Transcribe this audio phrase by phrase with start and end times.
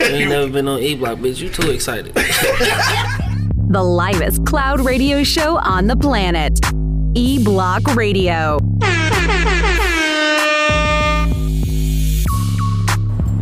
[0.00, 1.40] You ain't never been on E Block, bitch.
[1.40, 2.14] You too excited.
[3.66, 6.60] The livest cloud radio show on the planet.
[7.16, 8.58] E Block Radio.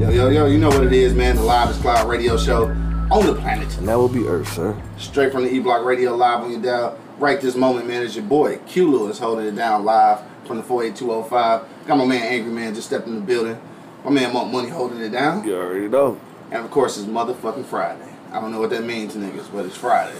[0.00, 1.36] Yo, yo, yo, you know what it is, man.
[1.36, 2.68] The livest Cloud Radio Show
[3.10, 3.76] on the planet.
[3.76, 4.74] And that will be Earth, sir.
[4.96, 6.98] Straight from the E Block Radio Live on your dial.
[7.18, 10.62] Right this moment, man, it's your boy Q Lewis holding it down live from the
[10.62, 11.86] 48205.
[11.86, 13.60] Got my man Angry Man just stepped in the building.
[14.02, 15.46] My man Monk Money holding it down.
[15.46, 16.18] You already know.
[16.52, 18.12] And of course, it's motherfucking Friday.
[18.30, 20.14] I don't know what that means to niggas, but it's Friday.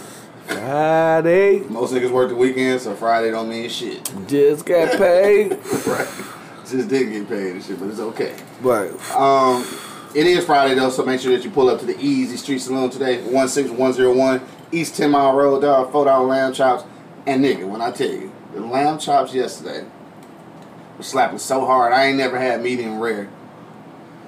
[0.47, 1.59] Friday.
[1.69, 4.11] Most niggas work the weekend, so Friday don't mean shit.
[4.27, 5.51] Just got paid.
[5.85, 6.07] right.
[6.65, 8.35] Just didn't get paid and shit, but it's okay.
[8.61, 8.89] right.
[9.11, 9.63] Um,
[10.15, 12.59] it is Friday though, so make sure that you pull up to the Easy Street
[12.59, 14.41] Saloon today, 16101
[14.71, 16.83] East 10 Mile Road, dog, four dollar lamb chops.
[17.27, 19.85] And nigga, when I tell you, the lamb chops yesterday
[20.97, 23.29] was slapping so hard, I ain't never had medium rare.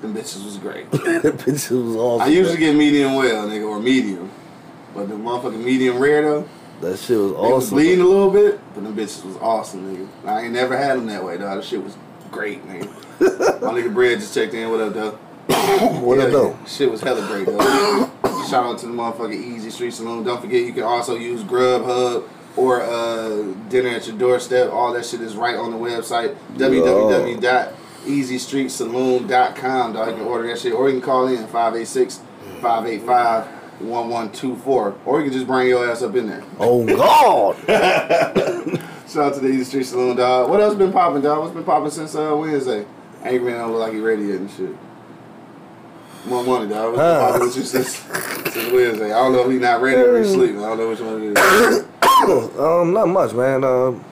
[0.02, 0.90] Them bitches was great.
[0.92, 2.28] that bitches was awesome.
[2.28, 4.30] I usually get medium well, nigga, or medium.
[4.94, 6.50] But the motherfucking medium rare though,
[6.82, 7.76] That shit was was awesome.
[7.76, 10.08] bleeding a little bit, but them bitches was awesome, nigga.
[10.28, 11.56] I ain't never had them that way, though.
[11.56, 11.96] The shit was
[12.32, 12.88] great, nigga.
[13.62, 14.70] My nigga Bread just checked in.
[14.70, 15.12] What up, though?
[16.02, 16.58] What Yeah, up, though?
[16.68, 18.10] Shit was hella great, though.
[18.50, 20.24] Shout out to the motherfucking Easy Street Saloon.
[20.24, 24.72] Don't forget, you can also use Grubhub or uh, dinner at your doorstep.
[24.72, 26.36] All that shit is right on the website
[28.06, 29.94] www.easystreetsaloon.com.
[29.94, 32.22] Dog, you can order that shit, or you can call in 586
[32.62, 33.46] 585
[33.82, 36.44] 1124, or you can just bring your ass up in there.
[36.60, 37.56] Oh God.
[39.10, 40.50] Shout out to the Easy Street Saloon, dog.
[40.50, 41.42] What else been popping, dog?
[41.42, 42.86] What's been popping since uh, Wednesday?
[43.24, 44.76] Angry Man don't look like he ready yet and shit.
[46.28, 46.94] Monk Money, dog.
[46.94, 47.20] What's been Huh.
[47.32, 47.90] popping with you since,
[48.54, 49.12] since Wednesday?
[49.12, 50.60] I don't know if he's not ready or he's sleeping.
[50.60, 52.58] I don't know which one it is.
[52.60, 53.64] um, not much, man.
[53.64, 54.04] Um,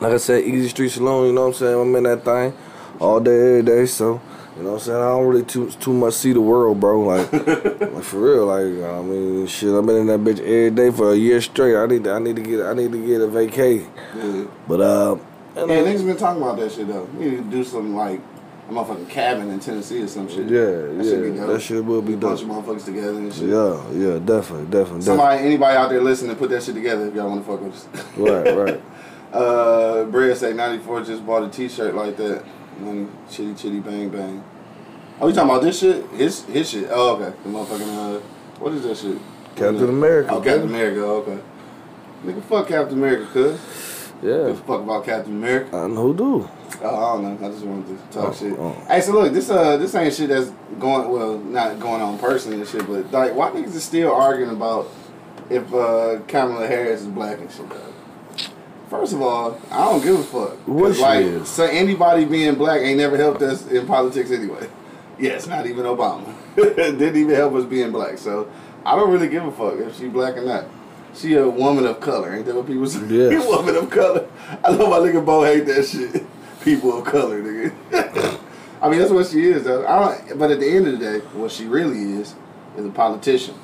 [0.00, 1.28] like I said, Easy Street Saloon.
[1.28, 1.80] You know what I'm saying?
[1.80, 2.52] I'm in that thing
[3.00, 3.86] all day, every day.
[3.86, 4.20] So,
[4.56, 4.98] you know what I'm saying?
[4.98, 7.00] I don't really too too much see the world, bro.
[7.00, 8.46] Like, like for real.
[8.46, 9.72] Like, I mean, shit.
[9.72, 11.76] I've been in that bitch every day for a year straight.
[11.76, 13.88] I need to, I need to get I need to get a vacay.
[14.16, 14.46] Yeah.
[14.66, 15.16] But uh,
[15.56, 17.04] and, Yeah, niggas been talking about that shit, though.
[17.16, 18.20] We need to do something like
[18.68, 20.48] a motherfucking cabin in Tennessee or some shit.
[20.48, 21.48] yeah, That shit be yeah, dope.
[21.48, 23.48] that shit will be Bunch of motherfuckers together and shit.
[23.48, 25.02] Yeah, yeah, definitely, definitely, definitely.
[25.02, 27.62] Somebody, anybody out there listening, to put that shit together if y'all want to fuck
[27.62, 28.16] with us.
[28.16, 28.82] Right, right.
[29.30, 32.42] Uh, Bread say 94 just bought a t-shirt like that.
[32.78, 34.42] Money, chitty chitty bang bang.
[35.20, 36.06] Oh, you talking about this shit?
[36.10, 36.88] His his shit.
[36.90, 37.36] Oh, okay.
[37.42, 38.20] The motherfucking uh,
[38.60, 39.18] what is that shit?
[39.56, 40.30] Captain America.
[40.32, 41.02] Oh, Captain America.
[41.04, 41.38] Okay.
[42.24, 43.60] Nigga, fuck Captain America, cuz.
[44.22, 45.76] Yeah, Give a fuck about Captain America.
[45.76, 46.48] I know who do.
[46.82, 47.46] Oh, I don't know.
[47.46, 48.58] I just wanted to talk Oh, shit.
[48.58, 48.72] oh.
[48.88, 52.58] Hey, so look, this uh, this ain't shit that's going well, not going on personally
[52.60, 54.88] and shit, but like, why niggas is still arguing about
[55.50, 57.68] if uh, Kamala Harris is black and shit?
[57.70, 57.94] Though?
[58.88, 60.66] First of all, I don't give a fuck.
[60.66, 61.48] What she like, is?
[61.48, 64.68] so anybody being black ain't never helped us in politics anyway.
[65.20, 66.32] Yes, not even Obama.
[66.54, 68.18] Didn't even help us being black.
[68.18, 68.48] So
[68.86, 70.66] I don't really give a fuck if she black or not.
[71.12, 73.04] She a woman of color, ain't that what people say?
[73.08, 73.44] Yes.
[73.48, 74.28] woman of color.
[74.64, 76.24] I know my nigga Bo hate that shit.
[76.62, 78.38] People of color, nigga.
[78.80, 79.84] I mean, that's what she is, though.
[79.84, 82.36] I don't, but at the end of the day, what she really is
[82.76, 83.56] is a politician.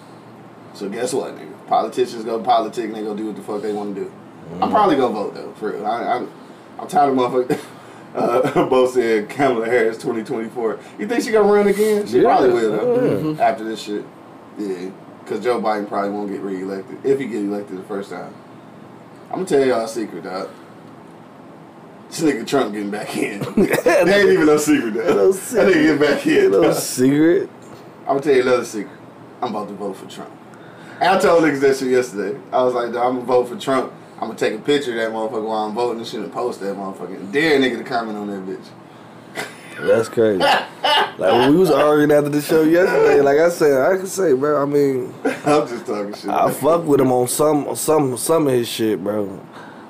[0.75, 1.69] So guess what, nigga?
[1.69, 4.13] Politicians go politic and they go do what the fuck they want to do.
[4.61, 5.87] I'm probably gonna vote though, for real.
[5.87, 6.31] I, I'm,
[6.79, 7.61] I'm tired of motherfuckers.
[8.15, 10.79] Uh, Bo said Kamala Harris 2024.
[11.01, 12.07] You think she gonna run again?
[12.07, 12.23] She Yeah.
[12.23, 12.71] probably will
[13.35, 13.43] though.
[13.43, 14.05] After this shit,
[14.57, 14.91] yeah.
[15.27, 18.33] Cause Joe Biden probably won't get reelected if he get elected the first time.
[19.31, 20.49] I'm gonna tell y'all a secret, dog.
[22.09, 23.41] This nigga Trump getting back in.
[23.57, 25.07] that ain't even no secret, dog.
[25.17, 25.65] No secret.
[25.65, 26.51] That nigga getting back in.
[26.53, 26.75] No dog.
[26.77, 27.51] secret.
[28.03, 28.97] I'm gonna tell you another secret.
[29.43, 30.31] I'm about to vote for Trump.
[31.01, 32.39] And I told niggas that shit yesterday.
[32.53, 33.93] I was like, "Dawg, I'm gonna vote for Trump.
[34.25, 36.61] I'm gonna take a picture of that motherfucker while I'm voting and shit and post
[36.61, 37.17] that motherfucker.
[37.17, 38.67] And dare a nigga to comment on that bitch.
[39.87, 40.39] That's crazy.
[40.39, 44.33] like when we was arguing after the show yesterday, like I said, I can say,
[44.33, 44.63] bro.
[44.63, 46.31] I mean, I'm just talking shit.
[46.31, 49.39] I fuck with him on some some some of his shit, bro.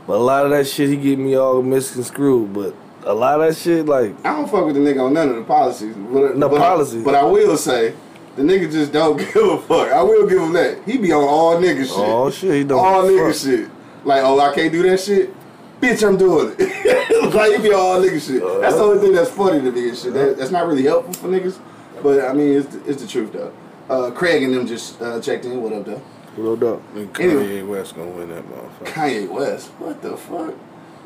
[0.08, 2.52] But a lot of that shit, he get me all misconstrued.
[2.52, 2.74] But
[3.04, 5.36] a lot of that shit, like, I don't fuck with the nigga on none of
[5.36, 5.94] the policies.
[5.94, 7.04] But, No but, policies.
[7.04, 7.94] But I will say,
[8.36, 9.92] the nigga just don't give a fuck.
[9.92, 10.82] I will give him that.
[10.84, 11.92] He be on all nigga shit.
[11.96, 12.78] oh shit, he don't.
[12.78, 13.40] all nigga fuck.
[13.40, 13.70] shit.
[14.04, 15.34] Like, oh, I can't do that shit.
[15.80, 17.34] Bitch, I'm doing it.
[17.34, 18.42] like, he be on all nigga shit.
[18.60, 20.14] That's the only thing that's funny to me and shit.
[20.14, 21.58] That, that's not really helpful for niggas.
[22.02, 23.52] But, I mean, it's, it's the truth, though.
[23.88, 25.60] Uh, Craig and them just uh, checked in.
[25.60, 26.02] What up, though?
[26.36, 26.82] What up?
[26.96, 27.12] Anyway.
[27.12, 28.86] Kanye West gonna win that motherfucker.
[28.86, 29.68] Kanye West.
[29.78, 30.54] What the fuck?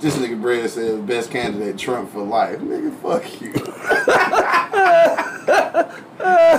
[0.01, 2.59] This nigga Brad said best candidate Trump for life.
[2.61, 3.53] Nigga, fuck you.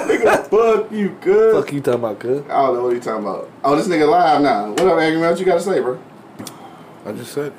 [0.10, 1.56] nigga, fuck you, good.
[1.56, 2.44] Fuck you talking about, good?
[2.50, 3.50] I don't know what you talking about.
[3.64, 4.70] Oh, this nigga live now.
[4.72, 5.32] What up, Angry Man?
[5.32, 6.00] What you gotta say, bro?
[7.06, 7.54] I just said.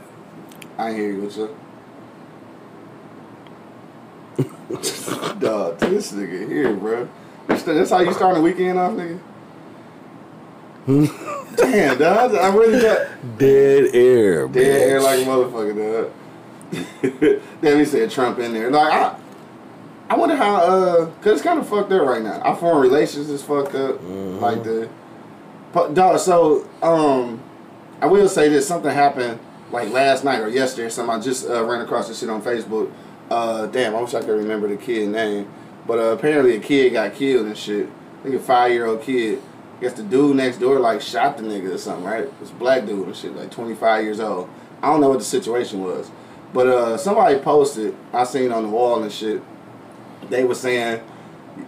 [0.77, 1.23] I hear you.
[1.23, 1.51] What's up?
[5.41, 7.09] Dog, this nigga here, bro.
[7.49, 9.21] That's how you start the weekend off, nigga.
[11.57, 12.35] Damn, dog.
[12.35, 13.09] I really got
[13.39, 16.11] Dead air, dead air like a motherfucker,
[17.03, 17.41] dog.
[17.61, 18.71] Then he said Trump in there.
[18.71, 19.19] Like I,
[20.09, 20.57] I wonder how.
[20.57, 22.41] Uh, cause it's kind of fucked up right now.
[22.41, 23.97] Our foreign relations is fucked up.
[23.97, 24.39] Mm-hmm.
[24.39, 24.89] Like the,
[25.73, 26.19] but dog.
[26.21, 27.43] So um,
[28.00, 28.67] I will say this.
[28.67, 29.38] Something happened
[29.70, 30.88] like last night or yesterday.
[30.88, 32.91] Something I just uh, ran across this shit on Facebook.
[33.31, 35.50] Uh, damn, I wish I could remember the kid name.
[35.87, 37.88] But uh, apparently a kid got killed and shit.
[38.20, 39.43] I think a five year old kid.
[39.79, 42.41] I guess the dude next door like shot the nigga or something, right?
[42.41, 44.49] This black dude and shit, like 25 years old.
[44.82, 46.11] I don't know what the situation was.
[46.53, 49.43] But uh, somebody posted, I seen on the wall and shit,
[50.29, 51.03] they were saying,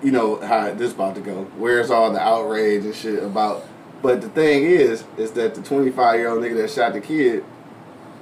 [0.03, 1.45] you know, how this about to go.
[1.57, 3.67] Where's all the outrage and shit about.
[4.03, 7.45] But the thing is, is that the 25 year old nigga that shot the kid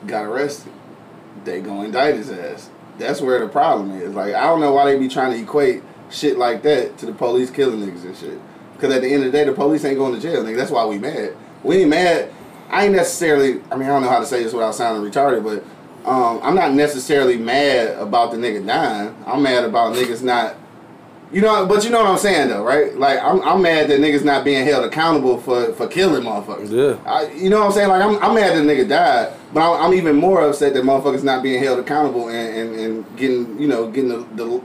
[0.06, 0.72] got arrested.
[1.44, 2.70] They gonna indict his ass.
[2.98, 4.14] That's where the problem is.
[4.14, 7.12] Like, I don't know why they be trying to equate shit like that to the
[7.12, 8.38] police killing niggas and shit.
[8.74, 10.56] Because at the end of the day, the police ain't going to jail, nigga.
[10.56, 11.36] That's why we mad.
[11.62, 12.30] We ain't mad.
[12.68, 15.42] I ain't necessarily, I mean, I don't know how to say this without sounding retarded,
[15.42, 15.64] but
[16.08, 19.14] um, I'm not necessarily mad about the nigga dying.
[19.26, 20.56] I'm mad about niggas not,
[21.32, 22.96] you know, but you know what I'm saying though, right?
[22.96, 26.70] Like, I'm, I'm mad that niggas not being held accountable for, for killing motherfuckers.
[26.70, 27.00] Yeah.
[27.10, 27.88] I, you know what I'm saying?
[27.88, 31.22] Like, I'm, I'm mad that nigga died, but I'm, I'm even more upset that motherfuckers
[31.22, 34.62] not being held accountable and, and, and getting, you know, getting the, the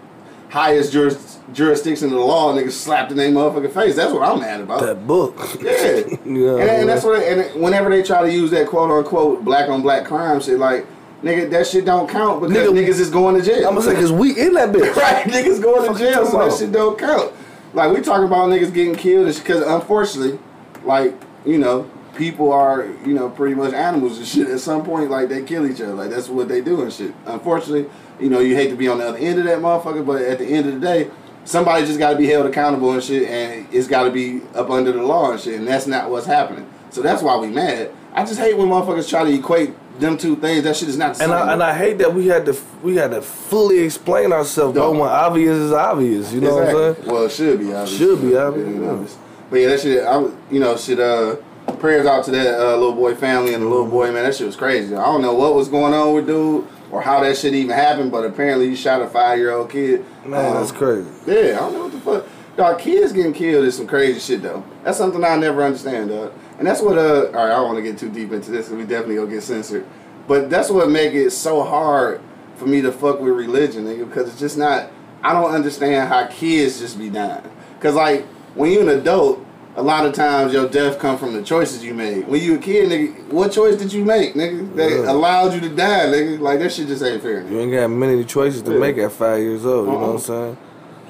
[0.50, 3.95] highest juris, jurisdiction of the law, niggas slapped in their motherfucking face.
[3.95, 4.81] That's what I'm mad about.
[4.81, 5.38] That book.
[5.62, 5.71] Yeah,
[6.25, 7.21] Yeah, and, and that's what.
[7.21, 10.88] And whenever they try to use that quote unquote black on black crime shit, like
[11.23, 13.67] nigga, that shit don't count because Nigga, niggas is going to jail.
[13.67, 14.95] I'm gonna say, cause we in that bitch.
[14.95, 17.33] right, niggas going to jail, so that shit don't count.
[17.73, 20.39] Like we talking about niggas getting killed, because unfortunately,
[20.83, 21.13] like
[21.45, 24.47] you know, people are you know pretty much animals and shit.
[24.50, 25.94] At some point, like they kill each other.
[25.94, 27.13] Like that's what they do and shit.
[27.25, 27.89] Unfortunately,
[28.19, 30.39] you know, you hate to be on the other end of that motherfucker, but at
[30.39, 31.12] the end of the day.
[31.47, 34.71] Somebody just got to be held accountable and shit, and it's got to be up
[34.71, 36.67] under the law and shit, and that's not what's happening.
[36.89, 37.91] So that's why we mad.
[38.13, 40.63] I just hate when motherfuckers try to equate them two things.
[40.63, 41.50] That shit is not the And same.
[41.50, 44.75] I, and I hate that we had to we had to fully explain ourselves.
[44.75, 44.92] No.
[44.92, 47.07] When obvious is obvious, you know what I'm saying?
[47.07, 47.97] Well, it should be obvious.
[47.97, 48.89] Should be obvious, It yeah.
[48.89, 49.18] obvious.
[49.50, 50.03] But yeah, that shit.
[50.06, 50.19] I,
[50.51, 51.00] you know, shit.
[51.00, 51.36] Uh,
[51.80, 54.24] prayers out to that uh, little boy family and the little boy man.
[54.24, 54.95] That shit was crazy.
[54.95, 58.12] I don't know what was going on with dude or how that shit even happened,
[58.12, 60.06] but apparently he shot a five year old kid.
[60.25, 61.09] Man, Um, that's crazy.
[61.25, 62.25] Yeah, I don't know what the fuck.
[62.56, 64.63] Dog, kids getting killed is some crazy shit though.
[64.83, 66.31] That's something I never understand, dog.
[66.57, 68.68] And that's what uh all right, I don't want to get too deep into this
[68.69, 69.86] 'cause we definitely gonna get censored.
[70.28, 72.19] But that's what make it so hard
[72.56, 74.88] for me to fuck with religion, nigga, because it's just not
[75.24, 77.42] I don't understand how kids just be dying.
[77.80, 78.25] Cause like
[78.56, 79.40] when you're an adult,
[79.75, 82.25] a lot of times your death come from the choices you made.
[82.30, 84.74] When you a kid, nigga, what choice did you make, nigga?
[84.75, 85.12] That Yeah.
[85.12, 86.40] allowed you to die, nigga.
[86.40, 87.42] Like that shit just ain't fair.
[87.42, 87.51] Nigga.
[87.51, 88.80] You ain't got many choices to Yeah.
[88.80, 89.88] make at five years old.
[89.88, 90.19] You know what I'm Uh-uh.
[90.19, 90.58] saying?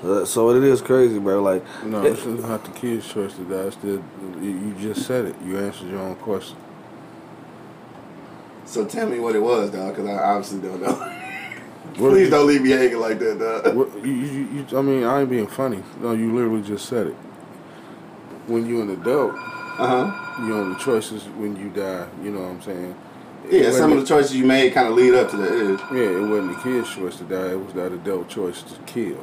[0.04, 1.42] Uh, So it is crazy, bro.
[1.42, 3.68] Like, No, it- it's not the kid's choice to die.
[3.68, 4.02] It's the,
[4.42, 5.36] you you just said it.
[5.46, 6.58] You answered your own question.
[8.66, 11.12] So tell me what it was, dog, because I obviously don't know.
[11.94, 13.76] Please you- don't leave me hanging like that, dog.
[13.76, 15.82] What, you, you, you, I mean, I ain't being funny.
[16.02, 17.16] No, you literally just said it.
[18.48, 20.42] When you're an adult, Uh huh.
[20.42, 22.08] you know the choices when you die.
[22.24, 22.96] You know what I'm saying?
[23.50, 25.52] Yeah, some of the choices you made kind of lead up to that.
[25.52, 25.98] Yeah.
[25.98, 27.52] Yeah, it wasn't the kid's choice to die.
[27.52, 29.18] It was that adult choice to kill.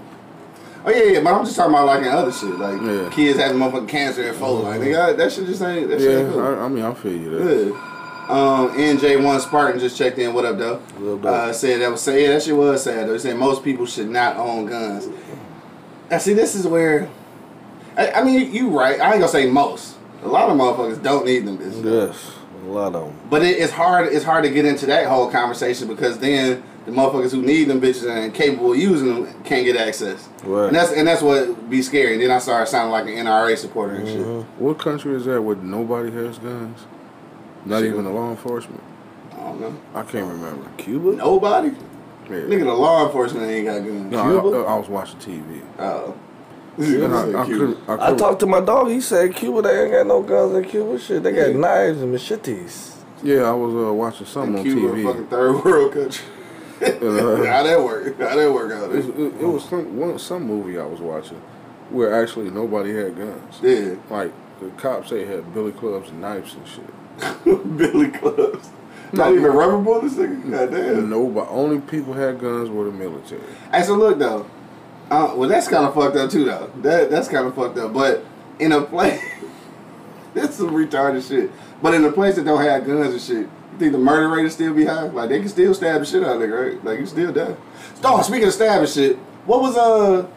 [0.84, 3.08] Oh yeah, yeah, but I'm just talking about like in other shit, like Yeah.
[3.10, 4.62] kids having motherfucking cancer at four.
[4.62, 5.88] Like nigga, that shit just ain't.
[5.88, 6.40] That shit Yeah, ain't cool.
[6.42, 7.38] I, I mean, I feel you.
[7.38, 7.88] Yeah.
[8.28, 10.32] Um, NJ1 Spartan just checked in.
[10.32, 10.76] What up, though?
[10.78, 11.28] What up, though?
[11.34, 12.20] Uh, said that was sad.
[12.20, 13.12] Yeah, that shit was sad though.
[13.12, 15.08] He said most people should not own guns.
[16.10, 16.32] I see.
[16.34, 17.08] This is where.
[17.96, 18.98] I, I mean, you right.
[19.00, 19.96] I ain't gonna say most.
[20.24, 21.58] A lot of motherfuckers don't need them.
[21.58, 21.84] Bitches.
[21.84, 22.32] yes,
[22.64, 23.20] a lot of them.
[23.28, 24.12] But it, it's hard.
[24.12, 27.80] It's hard to get into that whole conversation because then the motherfuckers who need them
[27.80, 30.28] bitches and are capable of using them can't get access.
[30.44, 30.66] Right.
[30.66, 32.14] And that's and that's what be scary.
[32.14, 34.40] And then I started sounding like an NRA supporter and Mm-hmm.
[34.40, 34.46] shit.
[34.58, 36.80] What country is that where nobody has guns?
[37.64, 37.92] Not Shit.
[37.92, 38.82] even the law enforcement.
[39.32, 39.76] I don't know.
[39.94, 40.68] I can't remember.
[40.78, 41.12] Cuba?
[41.16, 41.68] Nobody.
[41.68, 42.36] Yeah.
[42.36, 44.10] Nigga, the law enforcement ain't got guns.
[44.12, 44.56] No, Cuba?
[44.58, 45.62] I, I was watching TV.
[45.78, 46.14] Oh.
[46.78, 48.88] And I, I, couldn't, I, I couldn't- talked to my dog.
[48.88, 50.98] He said Cuba, they ain't got no guns in Cuba.
[50.98, 51.56] Shit, they got Yeah.
[51.58, 52.96] knives and machetes.
[53.22, 55.04] Yeah, I was uh, watching something on Cuba, a TV.
[55.04, 56.24] fucking third world country.
[56.82, 58.18] Uh, How that work?
[58.18, 59.26] How that work out it, there?
[59.26, 61.40] it, it was some one, some movie I was watching
[61.90, 63.60] where actually nobody had guns.
[63.62, 63.94] Yeah.
[64.10, 66.84] Like the cops they had billy clubs and knives and shit.
[67.76, 68.70] Billy clubs.
[69.12, 70.50] Not even rubber bullets, nigga.
[70.50, 71.10] Goddamn.
[71.10, 73.42] Nobody, only people had guns were the military.
[73.70, 74.48] Hey, so look though.
[75.10, 76.70] Uh, well, that's kind of fucked up too, though.
[76.76, 77.92] That that's kind of fucked up.
[77.92, 78.24] But
[78.58, 79.22] in a place,
[80.32, 81.50] that's some retarded shit.
[81.82, 84.46] But in a place that don't have guns and shit, you think the murder rate
[84.46, 85.04] is still be high?
[85.04, 86.84] Like they can still stab the shit out of nigga, right?
[86.84, 87.56] Like you still die.
[88.04, 90.28] Oh, speaking of stabbing shit, what was uh,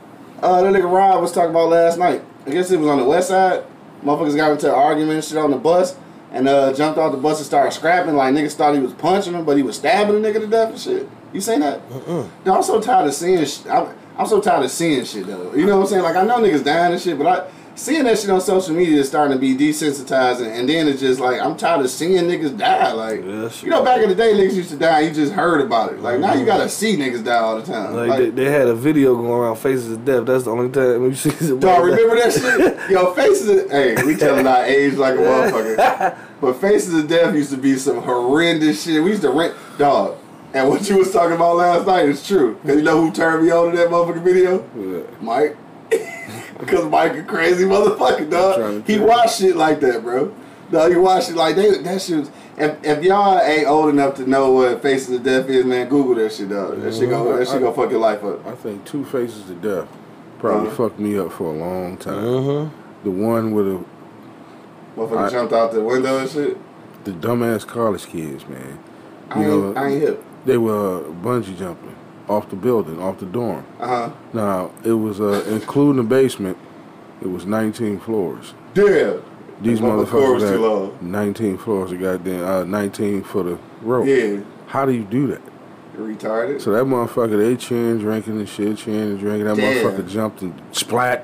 [0.42, 2.24] uh, that nigga Rob was talking about last night.
[2.46, 3.64] I guess it was on the west side.
[4.04, 5.98] Motherfuckers got into an argument and shit on the bus
[6.32, 8.16] and uh, jumped off the bus and started scrapping.
[8.16, 10.70] Like niggas thought he was punching him, but he was stabbing the nigga to death
[10.70, 11.10] and shit.
[11.34, 11.82] You seen that?
[11.92, 12.28] Uh-uh.
[12.46, 13.68] I'm so tired of seeing shit.
[13.68, 15.54] I'm, I'm so tired of seeing shit though.
[15.54, 16.04] You know what I'm saying?
[16.04, 19.00] Like I know niggas dying and shit, but I seeing that shit on social media
[19.00, 22.58] is starting to be desensitizing, and then it's just like I'm tired of seeing niggas
[22.58, 22.92] die.
[22.94, 25.02] Like Yeah, you know, back in the day, niggas used to die.
[25.02, 26.00] You just heard about it.
[26.00, 26.48] Like now you mhm.
[26.48, 27.94] gotta see niggas die all the time.
[27.94, 30.26] Like, Like, they, they had a video going around Faces of Death.
[30.26, 31.30] That's the only time we see
[31.60, 32.90] Dog, remember that shit?
[32.90, 36.18] Yo, Faces of Hey, we telling our age like a motherfucker.
[36.42, 39.02] But Faces of Death used to be some horrendous shit.
[39.02, 40.18] We used to rent dog.
[40.54, 42.56] And what you was talking about last night is true.
[42.66, 44.64] Cause you know who turned me on to that motherfucking video?
[44.76, 45.04] Yeah.
[45.22, 45.58] Mike.
[46.60, 48.88] because Mike a crazy motherfucker, trying dog.
[48.88, 50.34] He tell watched shit like that, bro.
[50.72, 51.84] No, he watched it like that.
[51.84, 55.48] That shit was, if, if y'all ain't old enough to know what Faces of Death
[55.50, 56.82] is, man, Google that shit, dog.
[56.82, 58.46] That shit go, that shit go fuck your life up.
[58.48, 59.88] I think Two Faces of Death
[60.40, 60.76] probably Uh-huh.
[60.90, 62.16] fucked me up for a long time.
[62.24, 63.04] Mm-hmm.
[63.04, 63.86] The one with the,
[64.98, 66.58] Motherfucker I- jumped out the window and shit.
[67.04, 68.80] the dumbass college kids, man.
[69.30, 70.24] I ain't, know, I ain't hip.
[70.46, 71.95] They were bungee jumping
[72.28, 73.66] off the building, off the dorm.
[73.80, 74.12] Uh huh.
[74.34, 76.58] Now it was uh, including the basement.
[77.22, 78.54] It was 19 floors.
[78.74, 79.24] Damn.
[79.62, 80.98] These That motherfucker was motherfuckers too got low.
[81.02, 84.06] 19 floors of goddamn uh, 19 for the rope.
[84.08, 84.42] Yeah.
[84.68, 85.42] How do you do that?
[85.96, 86.62] Retarded.
[86.62, 89.46] So that motherfucker, they cheering, drinking and shit, cheering and drinking.
[89.46, 89.76] That Damn.
[89.86, 91.24] motherfucker jumped and splat.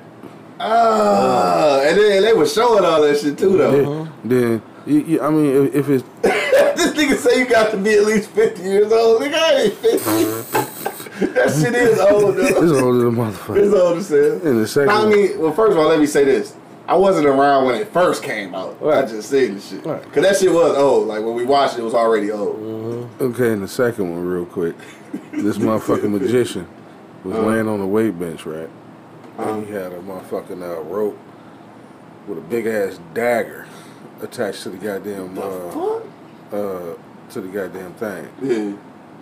[0.61, 4.07] Ah, and then they were showing all that shit too, though.
[4.23, 7.95] Then, you, you, I mean, if, if it's this nigga say you got to be
[7.95, 9.21] at least 50 years old.
[9.21, 10.87] Nigga, I ain't 50.
[11.21, 13.57] that shit is old, it's older than motherfucker.
[13.57, 14.47] It's old as hell.
[14.47, 16.55] And the second, I mean, well, first of all, let me say this.
[16.87, 18.75] I wasn't around when it first came out.
[18.83, 19.85] I just seen the shit.
[19.85, 20.03] Right.
[20.11, 21.07] Cause that shit was old.
[21.07, 23.09] Like when we watched it, it was already old.
[23.21, 24.75] okay, and the second one, real quick.
[25.31, 26.67] This motherfucking magician
[27.23, 27.47] was Uh-huh.
[27.47, 28.69] laying on the weight bench, right?
[29.37, 31.17] And he had a motherfucking uh, rope
[32.27, 33.65] with a big ass dagger
[34.21, 36.05] attached to the goddamn uh, What?
[36.51, 36.95] uh,
[37.31, 38.73] to the goddamn thing Yeah.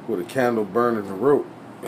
[0.07, 1.45] with a candle burning the rope,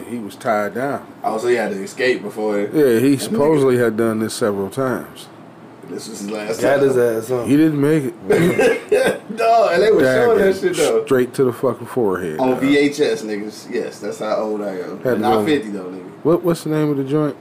[0.08, 1.06] he was tied down.
[1.24, 2.74] Oh, so he had to escape before it.
[2.74, 5.28] Yeah, he supposedly had done this several times.
[5.92, 6.88] This was his last Got time.
[6.88, 7.50] his ass on.
[7.50, 9.22] He didn't make it.
[9.38, 11.06] Dog, and they were showing that shit though.
[11.06, 12.38] straight to the fucking forehead.
[12.40, 12.62] Oh, on dog.
[12.62, 13.70] VHS, niggas.
[13.70, 15.02] Yes, that's how old I am.
[15.04, 15.46] Had Not go.
[15.46, 16.10] 50 though, nigga.
[16.24, 17.36] What what's the name of the joint?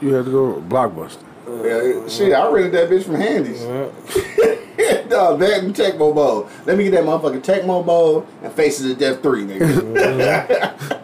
[0.00, 1.22] You had to go Blockbuster.
[1.46, 3.62] Yeah, shit, I rented that bitch from Handy's.
[5.08, 6.48] Dog, that and Tecmo Bowl.
[6.66, 9.58] Let me get that motherfucking Tecmo Bowl and Faces of Death 3, nigga.
[9.60, 11.03] Mm-hmm.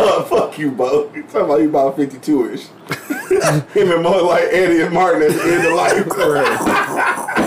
[0.28, 1.10] Fuck you, Bo.
[1.14, 2.66] You talking about you about 52 ish.
[3.74, 6.06] Him and more like Eddie and Martin at the end of life.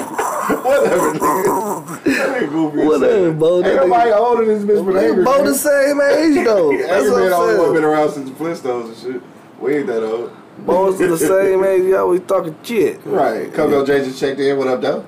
[0.43, 2.03] Whatever, nigga.
[2.03, 2.81] That ain't goofy.
[2.81, 3.31] as Whatever.
[3.33, 3.55] Bo.
[3.57, 6.77] Ain't That nobody nigga- older than this bitch, but Angry Both the same age though.
[6.77, 9.21] That's Angry what I'm always been around since the Flintstones and shit.
[9.59, 10.31] We ain't that old.
[10.59, 11.83] Both the same age.
[11.83, 12.99] You always talking shit.
[13.05, 13.53] Right.
[13.53, 14.57] Coco J just checked in.
[14.57, 15.05] What up, though?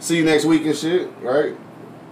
[0.00, 1.10] See you next week and shit.
[1.22, 1.56] Right.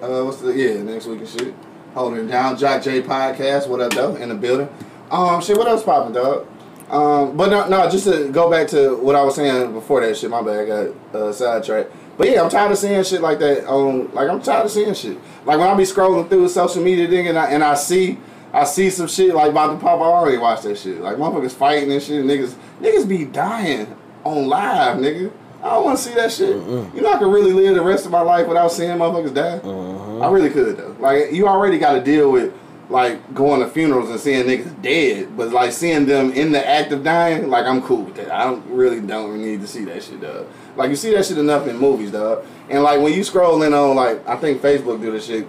[0.03, 1.55] Uh, what's the yeah next week and shit.
[1.97, 2.59] Holding it down.
[2.59, 3.69] Jock J podcast.
[3.69, 4.17] What up, though?
[4.17, 4.69] In the building.
[5.11, 5.57] Um, shit.
[5.57, 6.47] What else popping, dog?
[6.91, 7.89] Um, but no, no.
[7.89, 10.29] Just to go back to what I was saying before that shit.
[10.29, 10.59] My bad.
[10.59, 11.91] I got uh, sidetracked.
[12.19, 13.67] But yeah, I'm tired of seeing shit like that.
[13.67, 15.17] On like I'm tired of seeing shit.
[15.47, 18.19] Like when I be scrolling through social media thing and I and I see.
[18.53, 19.99] I see some shit like about to pop.
[19.99, 21.01] I already watch that shit.
[21.01, 22.23] Like motherfuckers fighting and shit.
[22.25, 25.33] Niggas, niggas be dying on live, nigga.
[25.67, 26.57] I don't want to see that shit.
[26.57, 29.59] You know, I could really live the rest of my life without seeing motherfuckers die.
[29.59, 30.23] Mm-hmm.
[30.23, 30.97] I really could though.
[30.99, 32.55] Like you already got to deal with
[32.89, 36.93] like going to funerals and seeing niggas dead, but like seeing them in the act
[36.93, 38.31] of dying, like I'm cool with that.
[38.31, 40.47] I don't really don't need to see that shit, dog.
[40.77, 42.45] Like you see that shit enough in movies, dog.
[42.71, 45.47] And like when you scrolling on like I think Facebook do this shit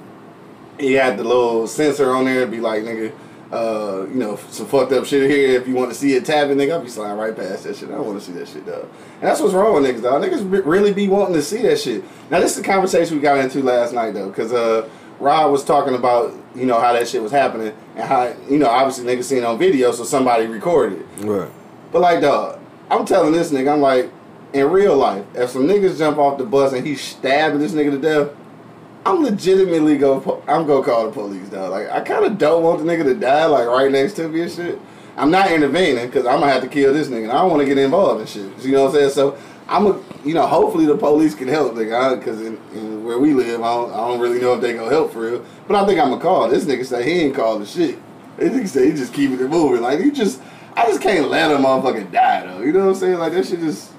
[0.79, 3.11] he had the little sensor on there, and be like, nigga,
[3.51, 5.59] uh, you know, some fucked up shit here.
[5.59, 7.89] If you want to see it tapping, nigga, I'll be sliding right past that shit.
[7.89, 8.89] I don't want to see that shit, though.
[9.15, 10.21] And that's what's wrong with niggas, dog.
[10.21, 12.03] Niggas really be wanting to see that shit.
[12.29, 14.89] Now, this is the conversation we got into last night, though, because uh,
[15.19, 18.67] Rob was talking about, you know, how that shit was happening and how, you know,
[18.67, 21.25] obviously niggas seen it on video, so somebody recorded it.
[21.25, 21.49] Right.
[21.91, 24.11] But like, dog, I'm telling this nigga, I'm like,
[24.53, 27.91] in real life, if some niggas jump off the bus and he's stabbing this nigga
[27.91, 28.29] to death,
[29.07, 30.19] I'm legitimately go.
[30.19, 31.69] po- I'm gonna call the police, though.
[31.69, 34.41] Like, I kind of don't want the nigga to die, like right next to me
[34.41, 34.79] and shit.
[35.15, 37.23] I'm not intervening because I'm gonna have to kill this nigga.
[37.23, 38.65] And I don't want to get involved in shit.
[38.65, 39.09] You know what I'm saying?
[39.11, 39.37] So
[39.69, 42.19] I'm a, you know, hopefully the police can help, nigga.
[42.19, 44.89] Because in, in where we live, I don't, I don't really know if they gonna
[44.89, 45.45] help for real.
[45.67, 46.49] But I think I'm gonna call.
[46.49, 47.97] This nigga say he ain't called the shit.
[48.37, 49.81] This nigga say he just keeping it moving.
[49.81, 50.41] Like you just,
[50.75, 52.61] I just can't let a motherfucker die though.
[52.61, 53.17] You know what I'm saying?
[53.19, 53.91] Like that shit just,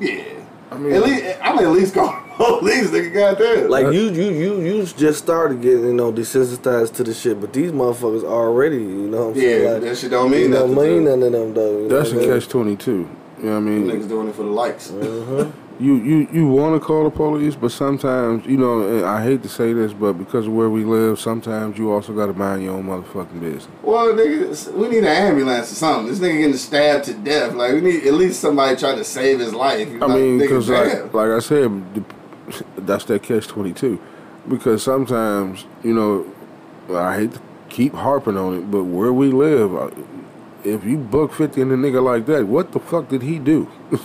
[0.00, 0.24] yeah.
[0.72, 3.12] I mean, At least I'm at least going to police, nigga.
[3.12, 3.70] Goddamn.
[3.70, 7.52] Like you, you, you, you just started getting, you know, desensitized to the shit, but
[7.52, 9.70] these motherfuckers already, you know, what I'm yeah.
[9.70, 11.04] Like, that shit don't mean you know, nothing.
[11.04, 11.88] mean to none of them though.
[11.88, 13.08] That's what a I catch twenty two.
[13.38, 13.86] You know what I mean?
[13.86, 14.90] Niggas doing it for the likes.
[14.90, 15.50] Uh-huh.
[15.80, 18.86] You you you want to call the police, but sometimes you know.
[18.86, 22.12] And I hate to say this, but because of where we live, sometimes you also
[22.12, 23.66] got to mind your own motherfucking business.
[23.82, 26.06] Well, nigga, we need an ambulance or something.
[26.06, 27.54] This nigga getting stabbed to death.
[27.54, 29.88] Like we need at least somebody trying to save his life.
[30.00, 32.04] I mean, because like, like I said, the-
[32.76, 34.00] that's that catch twenty two.
[34.48, 36.32] Because sometimes you know,
[36.94, 39.90] I hate to keep harping on it, but where we live, uh,
[40.64, 43.70] if you buck fifty in a nigga like that, what the fuck did he do?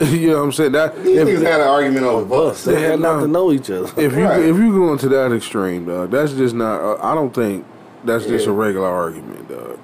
[0.00, 0.72] you know what I'm saying?
[0.72, 2.64] That These if, niggas had an argument over bus.
[2.64, 3.88] They had not to know each other.
[4.00, 4.42] if you Right.
[4.42, 6.80] if you go into that extreme, dog, that's just not.
[6.80, 7.64] Uh, I don't think
[8.04, 9.78] that's just a regular argument, dog.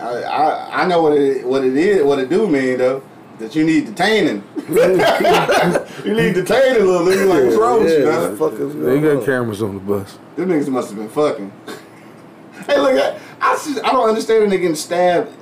[0.00, 3.02] I, I I know what it what it is what it do mean though.
[3.38, 4.42] That you need detaining.
[4.68, 7.28] you need detaining, little nigga.
[7.28, 8.36] Like what's wrong with you, man?
[8.36, 10.18] fuck They got cameras on the bus.
[10.34, 11.52] Them niggas must have been fucking.
[12.66, 15.32] hey, look, I, I, just, I don't understand a nigga getting stabbed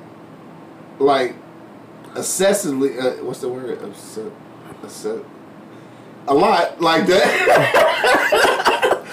[0.99, 1.35] like
[2.15, 2.99] excessively.
[2.99, 3.83] Uh, what's the word?
[3.83, 4.31] Obsess,
[4.83, 5.25] obsess,
[6.29, 8.05] a lot like that.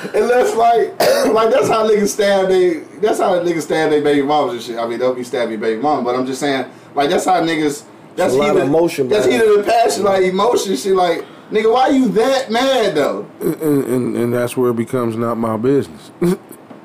[0.13, 0.89] and that's like,
[1.33, 2.79] like that's how niggas stab they.
[2.99, 4.77] That's how niggas stab their baby mamas and shit.
[4.77, 7.41] I mean, don't be stabbing your baby mama, but I'm just saying, like that's how
[7.41, 7.85] niggas.
[8.15, 10.95] That's a lot of emotion That's heated and passion, like emotion shit.
[10.95, 13.27] Like, nigga, why you that mad though?
[13.41, 16.11] And, and, and that's where it becomes not my business.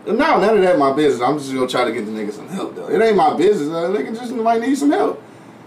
[0.06, 1.20] No, none of that my business.
[1.20, 2.88] I'm just gonna try to get the nigga some help though.
[2.88, 3.68] It ain't my business.
[3.68, 5.23] Uh, nigga just might need some help.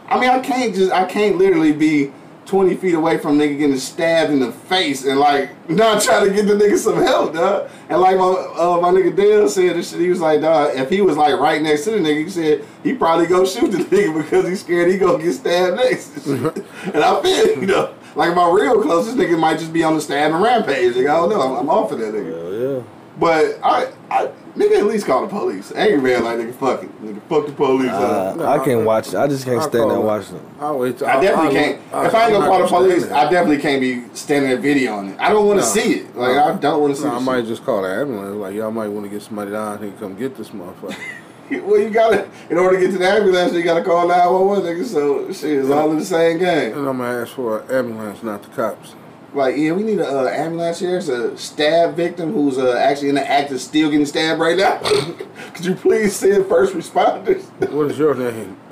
[0.08, 2.12] I mean, I can't just I can't literally be
[2.46, 6.34] 20 feet away from nigga getting stabbed in the face and like not trying to
[6.34, 7.70] get the nigga some help, dog.
[7.90, 10.90] And like my uh, my nigga Dale said this shit, he was like, dog, if
[10.90, 13.78] he was like right next to the nigga, he said he probably go shoot the
[13.96, 16.26] nigga because he's scared he gonna get stabbed next.
[16.28, 20.02] and I feel, you know, like my real closest nigga might just be on the
[20.02, 20.96] stabbing rampage.
[20.96, 22.34] Like, I don't know, I'm, I'm off of that nigga.
[22.34, 22.84] Hell yeah.
[23.20, 25.72] But I, I nigga at least call the police.
[25.74, 27.04] Angry man like nigga fuck it.
[27.06, 27.90] Nigga fuck the police.
[27.90, 29.14] Uh, Uh, I can't watch.
[29.16, 30.42] I just can't I'll stand there call watching it.
[30.60, 31.02] I'll wait.
[31.04, 31.76] I definitely can't.
[31.78, 33.16] if I ain't I'm gonna call the police, there.
[33.16, 35.20] I definitely can't be standing there video on it.
[35.20, 35.72] I don't want to No.
[35.72, 36.16] see it.
[36.16, 37.08] Like I don't want to see.
[37.08, 38.36] No, I the might just call the ambulance.
[38.36, 40.96] Like y'all might want to get somebody down here to come get this motherfucker.
[41.52, 44.46] Well, you gotta in order to get to the ambulance, you gotta call nine one
[44.48, 44.86] one, nigga.
[44.86, 46.72] So shit, it's all in the same game.
[46.78, 48.96] and I'm gonna ask for an ambulance, not the cops.
[49.34, 50.98] Like yeah, we need an uh, ambulance here.
[50.98, 54.58] It's a stab victim who's uh, actually in the act of still getting stabbed right
[54.58, 54.80] now.
[55.54, 57.44] Could you please send first responders?
[57.72, 58.58] What is your name?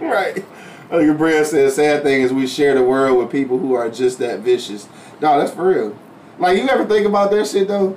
[0.00, 0.44] right.
[0.88, 3.90] I think Brad said, sad thing is we share the world with people who are
[3.90, 4.88] just that vicious.
[5.20, 5.98] No, that's for real.
[6.38, 7.96] Like you ever think about that shit though?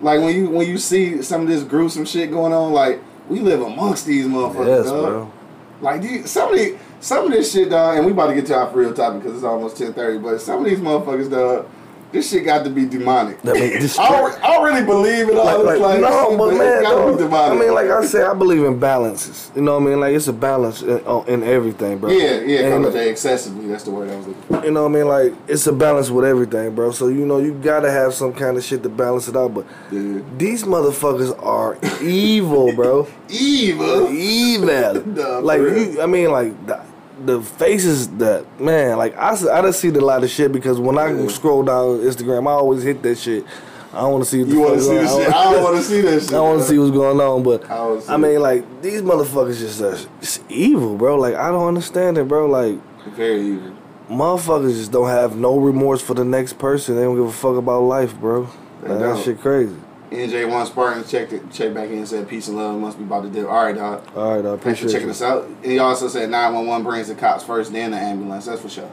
[0.00, 3.40] Like when you when you see some of this gruesome shit going on, like we
[3.40, 5.04] live amongst these motherfuckers, Yes, dog.
[5.04, 5.32] bro.
[5.80, 7.96] Like these, some of the, some of this shit, dog.
[7.96, 10.18] And we about to get to our for real topic because it's almost ten thirty.
[10.18, 11.66] But some of these motherfuckers, dog.
[12.12, 13.40] This shit got to be demonic.
[13.42, 15.80] That mean, this- I, don't, I don't really believe in all Like, this.
[15.80, 17.56] like, no, but man, gotta be demonic.
[17.56, 19.52] I mean, like I said, I believe in balances.
[19.54, 20.00] You know what I mean?
[20.00, 22.10] Like it's a balance in, in everything, bro.
[22.10, 23.68] yeah, yeah, And, excessively.
[23.68, 24.64] That's the word I was looking for.
[24.64, 25.06] you know what I mean?
[25.06, 26.90] Like it's a balance with everything, bro.
[26.90, 29.54] So you know you gotta have some kind of shit to balance it out.
[29.54, 30.18] But Yeah.
[30.36, 33.06] these motherfuckers are evil, bro.
[33.28, 34.10] Evil.
[34.10, 34.94] evil.
[35.06, 36.82] Nah, like you, I mean, like the,
[37.26, 40.98] the faces that man, like I, I done see a lot of shit because when
[40.98, 41.28] I Yeah.
[41.28, 43.44] scroll down Instagram, I always hit that shit.
[43.92, 44.38] I don't want to see.
[44.38, 45.28] You want to see this shit?
[45.34, 46.34] I don't want to see this shit.
[46.34, 49.82] I want to see what's going on, but I I mean, like these motherfuckers just
[49.82, 51.16] uh, it's evil, bro.
[51.16, 52.46] Like I don't understand it, bro.
[52.46, 52.78] Like
[53.16, 53.72] Very evil.
[54.08, 56.96] motherfuckers just don't have no remorse for the next person.
[56.96, 58.48] They don't give a fuck about life, bro.
[58.82, 59.76] Like, that shit crazy.
[60.10, 63.22] NJ1 Spartan checked it, checked back in and said, peace and love must be about
[63.22, 63.46] to dip.
[63.48, 64.02] All right, dog.
[64.16, 65.12] All right, I Thanks for checking you.
[65.12, 65.44] us out.
[65.44, 68.46] And he also said 911 brings the cops first, then the ambulance.
[68.46, 68.90] That's for sure.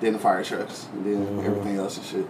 [0.00, 1.46] Then the fire trucks, and then Mm-hmm.
[1.46, 2.26] everything else and shit.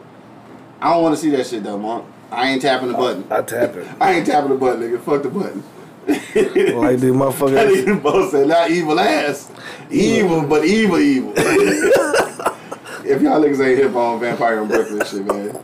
[0.81, 2.07] I don't want to see that shit though, Monk.
[2.31, 3.25] I ain't tapping the button.
[3.31, 3.87] I tap it.
[4.01, 5.01] I ain't tapping the button, nigga.
[5.01, 5.63] Fuck the button.
[6.07, 7.85] like these That motherfuckers.
[7.85, 9.51] nigga both said not evil ass.
[9.91, 11.33] Evil, but evil, evil.
[11.37, 15.57] if y'all niggas ain't hip on Vampire in Brooklyn shit, man.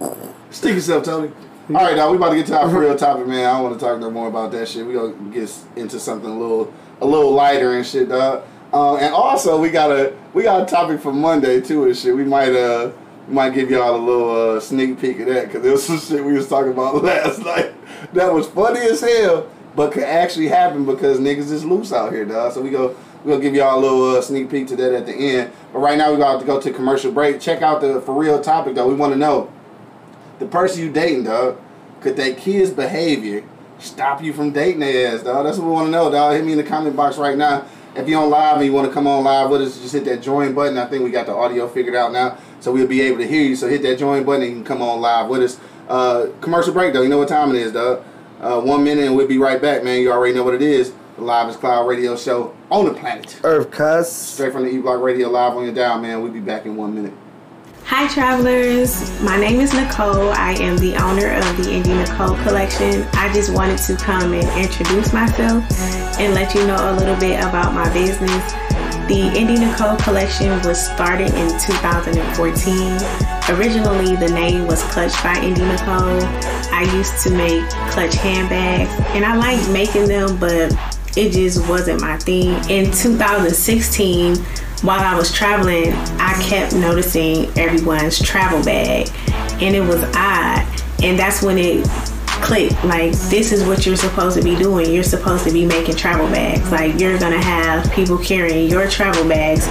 [0.51, 1.31] Stick yourself, Tony.
[1.71, 3.49] All right, now we about to get to our real topic, man.
[3.49, 4.85] I don't want to talk no more about that shit.
[4.85, 8.43] We gonna get into something a little, a little lighter and shit, dog.
[8.73, 12.17] Uh, and also, we got a we got a topic for Monday too and shit.
[12.17, 12.91] We might uh
[13.29, 16.01] we might give y'all a little uh, sneak peek of that because there was some
[16.01, 17.73] shit we was talking about last night
[18.15, 22.25] that was funny as hell, but could actually happen because niggas is loose out here,
[22.25, 22.53] dog.
[22.53, 25.07] So we go we gonna give y'all a little uh, sneak peek to that at
[25.07, 25.53] the end.
[25.73, 27.41] But right now we got to go to commercial break.
[27.41, 28.89] Check out the for real topic though.
[28.89, 29.53] We want to know
[30.41, 31.59] the person you dating, dog,
[32.01, 33.45] could that kid's behavior
[33.79, 35.45] stop you from dating their ass, dog?
[35.45, 36.35] That's what we want to know, dog.
[36.35, 37.65] Hit me in the comment box right now.
[37.95, 40.05] If you're on live and you want to come on live with us, just hit
[40.07, 40.79] that join button.
[40.79, 43.43] I think we got the audio figured out now, so we'll be able to hear
[43.43, 43.55] you.
[43.55, 45.61] So hit that join button and you can come on live with us.
[45.89, 47.03] Uh, commercial break though.
[47.03, 48.05] You know what time it is, dog.
[48.41, 50.01] Uh, one minute and we'll be right back, man.
[50.01, 50.95] You already know what it is.
[51.17, 53.39] The Live is Cloud Radio Show on the planet.
[53.45, 54.11] Earth cuss.
[54.11, 56.23] Straight from the E Block Radio Live on your dial, man.
[56.23, 57.13] We'll be back in one minute.
[57.85, 59.21] Hi, travelers.
[59.23, 60.31] My name is Nicole.
[60.31, 63.03] I am the owner of the Indie Nicole collection.
[63.15, 65.65] I just wanted to come and introduce myself
[66.19, 68.53] and let you know a little bit about my business.
[69.09, 73.57] The Indie Nicole collection was started in 2014.
[73.57, 76.23] Originally, the name was Clutch by Indie Nicole.
[76.73, 80.73] I used to make clutch handbags and I liked making them, but
[81.17, 82.51] it just wasn't my thing.
[82.71, 84.37] In 2016,
[84.83, 89.11] while I was traveling, I kept noticing everyone's travel bag,
[89.63, 90.67] and it was odd.
[91.03, 91.87] And that's when it
[92.43, 92.83] clicked.
[92.85, 94.93] Like, this is what you're supposed to be doing.
[94.93, 96.71] You're supposed to be making travel bags.
[96.73, 99.67] Like, you're gonna have people carrying your travel bags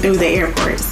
[0.00, 0.86] through the airports.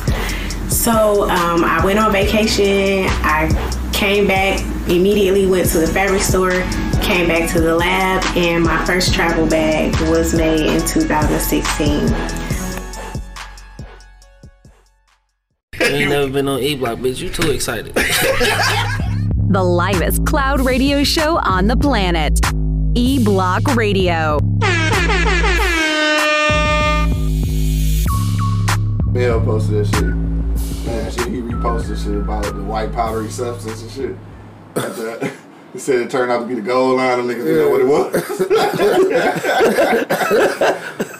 [0.74, 3.06] So um, I went on vacation.
[3.22, 3.48] I
[3.92, 6.62] came back immediately, went to the fabric store,
[7.02, 12.49] came back to the lab, and my first travel bag was made in 2016.
[15.92, 17.20] Ain't never been on E Block, bitch.
[17.20, 17.92] You too excited.
[19.52, 22.38] The livest cloud radio show on the planet.
[22.94, 24.38] E Block Radio.
[29.12, 30.04] Bill posted that shit.
[30.86, 34.16] Man, shit, he reposted shit about the white powdery substance and shit.
[34.76, 35.32] At the-
[35.72, 37.18] he said it turned out to be the gold line.
[37.18, 38.12] Them niggas didn't know what it was.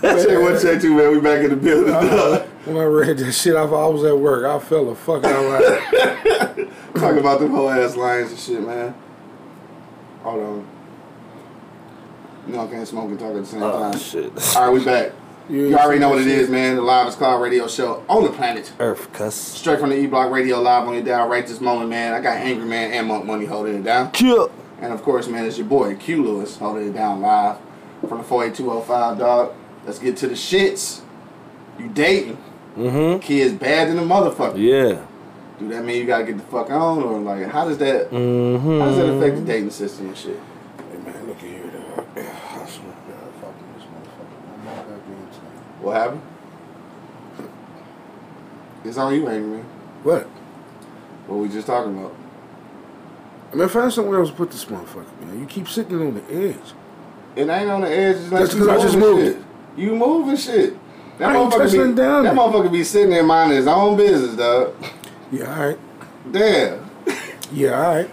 [0.02, 1.10] One check, one check, two, man.
[1.10, 1.92] We back in the building.
[1.92, 2.38] Uh-huh.
[2.38, 2.48] dog.
[2.64, 4.44] When I read that shit, I, I was at work.
[4.44, 6.68] I fell the fuck out loud.
[6.94, 8.94] Talk about them whole ass lines and shit, man.
[10.22, 10.68] Hold on.
[12.48, 13.98] No, I can't smoke and talk at the same Oh time.
[13.98, 14.56] shit.
[14.56, 15.12] All right, we back.
[15.48, 16.76] You You already know what it is, man.
[16.76, 18.72] The Live is Cloud Radio Show on the planet.
[18.78, 19.34] Earth cuss.
[19.34, 22.12] Straight from the E Block Radio Live on your dial right this moment, man.
[22.12, 24.12] I got Angry Man and Monk Money holding it down.
[24.12, 24.48] Kill.
[24.80, 27.56] And of course, man, it's your boy Q Lewis holding it down live
[28.08, 29.52] from the 48205, dog.
[29.84, 31.00] Let's get to the shits.
[31.80, 32.38] You dating.
[32.76, 33.18] Mm-hmm.
[33.20, 34.56] Kids bad than a motherfucker.
[34.58, 35.04] Yeah.
[35.58, 37.02] Do that mean you gotta get the fuck on?
[37.02, 38.78] Or like, how does that, Mm-hmm.
[38.80, 40.38] how does that affect the dating system and shit?
[40.90, 42.06] Hey, man, look at here, dog.
[42.16, 44.54] I swear to God, fucking this motherfucker.
[44.54, 45.82] I'm not goddamn time.
[45.82, 46.22] What happened?
[48.84, 49.64] It's on you, Angry Man.
[50.02, 50.22] What?
[51.26, 52.14] What we just talking about?
[53.52, 55.38] I mean, find somewhere else to put this motherfucker, man.
[55.40, 56.56] You keep sitting on the edge.
[57.36, 58.16] It ain't on the edge.
[58.16, 59.36] Just like That's you 'cause I just moved shit.
[59.36, 59.42] it.
[59.76, 60.76] You moving shit.
[61.20, 64.74] That motherfucker be, down That motherfucker be sitting there minding his own business, dog.
[65.30, 65.78] Yeah, all right.
[66.32, 66.90] Damn.
[67.52, 68.10] Yeah, all right.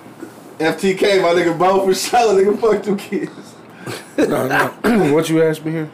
[0.60, 2.20] FTK, my nigga, Bo for sure.
[2.20, 3.32] Nigga, fuck them kids.
[4.18, 5.14] No, no.
[5.14, 5.90] what you asked me here?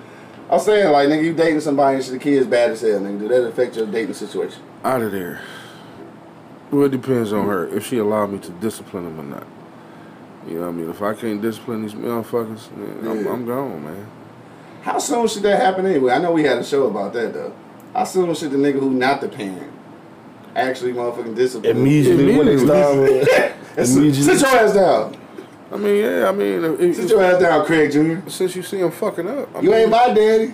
[0.49, 3.19] I'm saying, like, nigga, you dating somebody and shit, the kid's bad as hell, nigga.
[3.19, 4.63] Do that affect your dating situation?
[4.83, 5.41] Out of there.
[6.71, 9.47] Well, it depends on her if she allow me to discipline him or not.
[10.47, 10.89] You know what I mean?
[10.89, 14.07] If I can't discipline these motherfuckers, man, I'm, I'm gone, man.
[14.83, 16.11] How soon should that happen anyway?
[16.11, 17.53] I know we had a show about that, though.
[17.93, 19.71] How soon should the nigga who not the parent
[20.57, 21.77] actually motherfucking discipline?
[21.77, 24.13] Immediately when it's Immediately.
[24.13, 25.15] Sit your ass down.
[25.71, 28.29] I mean, yeah, I mean, if, if, Sit your ass down, Craig Jr.
[28.29, 30.53] since you see him fucking up, I You mean, ain't my daddy.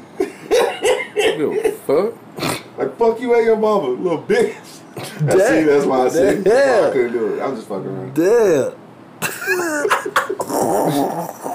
[1.15, 2.13] give a fuck.
[2.77, 4.55] Like, fuck you and your mama, little bitch.
[5.21, 7.41] That's, see, that's why I said that's why I couldn't do it.
[7.41, 8.13] I'm just fucking around.
[8.15, 8.73] Damn.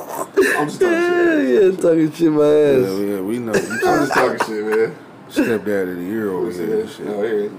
[0.37, 1.49] I'm just talking shit.
[1.75, 2.99] yeah, talking shit my Yeah, ass.
[2.99, 3.55] yeah, we know.
[3.55, 4.97] You I'm just talking shit, man.
[5.29, 7.07] stepdad of the year over here and shit.
[7.09, 7.51] Oh, here.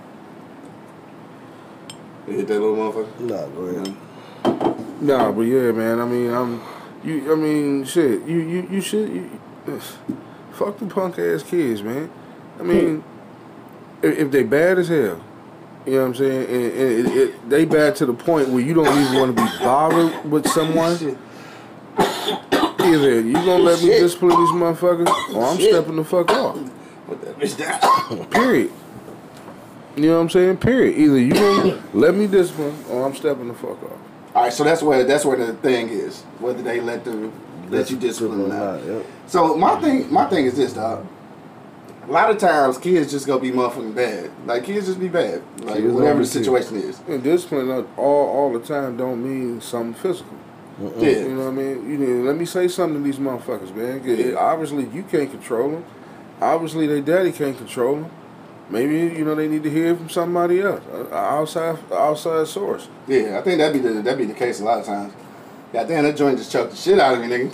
[2.28, 3.20] You hit that little motherfucker?
[3.22, 3.96] Nah, go ahead.
[4.44, 5.08] Mm-hmm.
[5.08, 6.00] Nah, but yeah, man.
[6.02, 6.62] I mean, I'm.
[7.04, 7.32] You.
[7.32, 8.24] I mean, shit.
[8.28, 8.38] You.
[8.40, 8.68] You.
[8.72, 9.10] You should.
[9.10, 9.40] You,
[10.54, 12.10] fuck the punk ass kids, man.
[12.60, 13.04] I mean,
[14.02, 15.22] if, if they bad as hell,
[15.86, 18.62] you know what I'm saying, and, and it, it, they bad to the point where
[18.62, 21.18] you don't even want to be bothered with someone.
[22.86, 24.02] Either you gonna let me Shit.
[24.02, 25.72] discipline these motherfuckers, or I'm Shit.
[25.74, 26.58] stepping the fuck off.
[27.08, 28.26] Put that bitch down.
[28.30, 28.72] Period.
[29.96, 30.58] You know what I'm saying?
[30.58, 30.98] Period.
[30.98, 33.98] Either you gonna let me discipline, or I'm stepping the fuck off.
[34.36, 36.22] All right, so that's where that's where the thing is.
[36.40, 37.32] Whether they let them
[37.70, 39.04] let you discipline or not.
[39.28, 41.06] So my thing, my thing is this, dog.
[42.08, 44.30] A lot of times, kids just gonna be motherfucking bad.
[44.46, 45.42] Like kids just be bad.
[45.62, 47.00] Like Kids whatever the situation is.
[47.08, 50.38] And discipline uh, all all the time don't mean something physical.
[50.98, 51.10] Yeah.
[51.10, 51.90] You know what I mean?
[51.90, 54.00] You know, let me say something to these motherfuckers, man.
[54.02, 54.36] 'Cause Yeah.
[54.38, 55.84] Obviously, you can't control them.
[56.42, 58.06] Obviously, their daddy can't control them.
[58.70, 62.88] Maybe you know they need to hear from somebody else, a- a outside outside source.
[63.08, 65.14] Yeah, I think that'd be the that'd be the case a lot of times.
[65.72, 67.52] God damn, that joint just choked the shit out of me, nigga.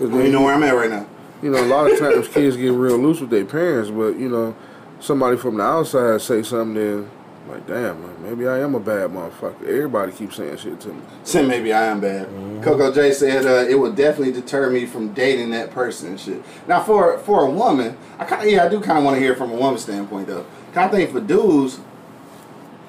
[0.00, 1.06] I don't even know where I'm at right now.
[1.42, 4.28] you know, a lot of times kids get real loose with their parents, but you
[4.30, 4.54] know,
[5.00, 7.06] somebody from the outside say something, then
[7.48, 9.62] like, damn, man, maybe I am a bad motherfucker.
[9.66, 11.00] Everybody keeps saying shit to me.
[11.24, 12.26] Saying maybe I am bad.
[12.62, 16.42] Coco J said uh, it would definitely deter me from dating that person and shit.
[16.66, 19.20] Now for for a woman, I kind of yeah I do kind of want to
[19.20, 20.46] hear from a woman's standpoint though.
[20.72, 21.80] 'Cause I think for dudes,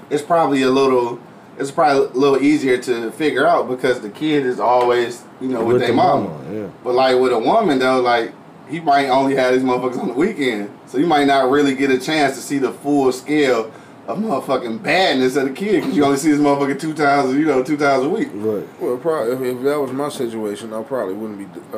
[0.10, 1.20] it's probably a little
[1.58, 5.60] it's probably a little easier to figure out because the kid is always you know
[5.64, 6.30] with, With their the mama.
[6.30, 6.68] mama, yeah.
[6.84, 8.32] But like with a woman though, like
[8.70, 11.92] he might only have these motherfuckers on the weekend, so you might not really get
[11.92, 13.72] a chance to see the full scale
[14.08, 17.46] of motherfucking badness of the kid because you only see this motherfucker two times, you
[17.46, 18.30] know, two times a week.
[18.34, 18.68] Right.
[18.80, 21.78] Well, probably if, if that was my situation, I probably wouldn't be uh,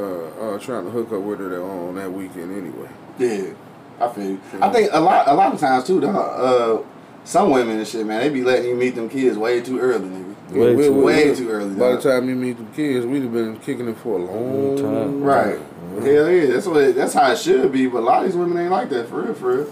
[0.56, 2.90] uh, trying to hook up with her on that weekend anyway.
[3.18, 3.54] Yeah,
[4.00, 4.24] I feel.
[4.32, 4.42] You.
[4.62, 6.10] I think a lot, a lot of times too, though.
[6.10, 6.86] Uh,
[7.24, 10.08] some women and shit, man, they be letting you meet them kids way too early,
[10.08, 10.52] nigga.
[10.52, 11.76] Way We- too we- Way too early.
[11.76, 14.76] By the time you meet them kids, we'd have been kicking it for a long
[14.78, 14.86] time.
[14.86, 15.24] time.
[15.24, 15.60] Right.
[16.02, 16.78] Hell yeah, that's what.
[16.84, 17.88] It, that's how it should be.
[17.88, 19.68] But a lot of these women ain't like that for real, for real.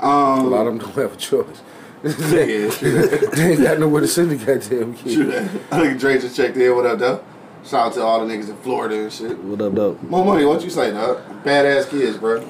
[0.00, 1.62] Um, A lot of them don't have a choice.
[2.04, 2.10] Yeah,
[3.30, 5.26] they ain't got nowhere to send the goddamn True kid.
[5.28, 5.50] that.
[5.72, 6.74] I think Drake just checked in.
[6.76, 7.24] What up, though?
[7.64, 9.38] Shout out to all the niggas in Florida and shit.
[9.38, 9.98] What up, though?
[10.02, 11.22] Monk Money, what you say, dog?
[11.44, 12.40] Badass kids, bro.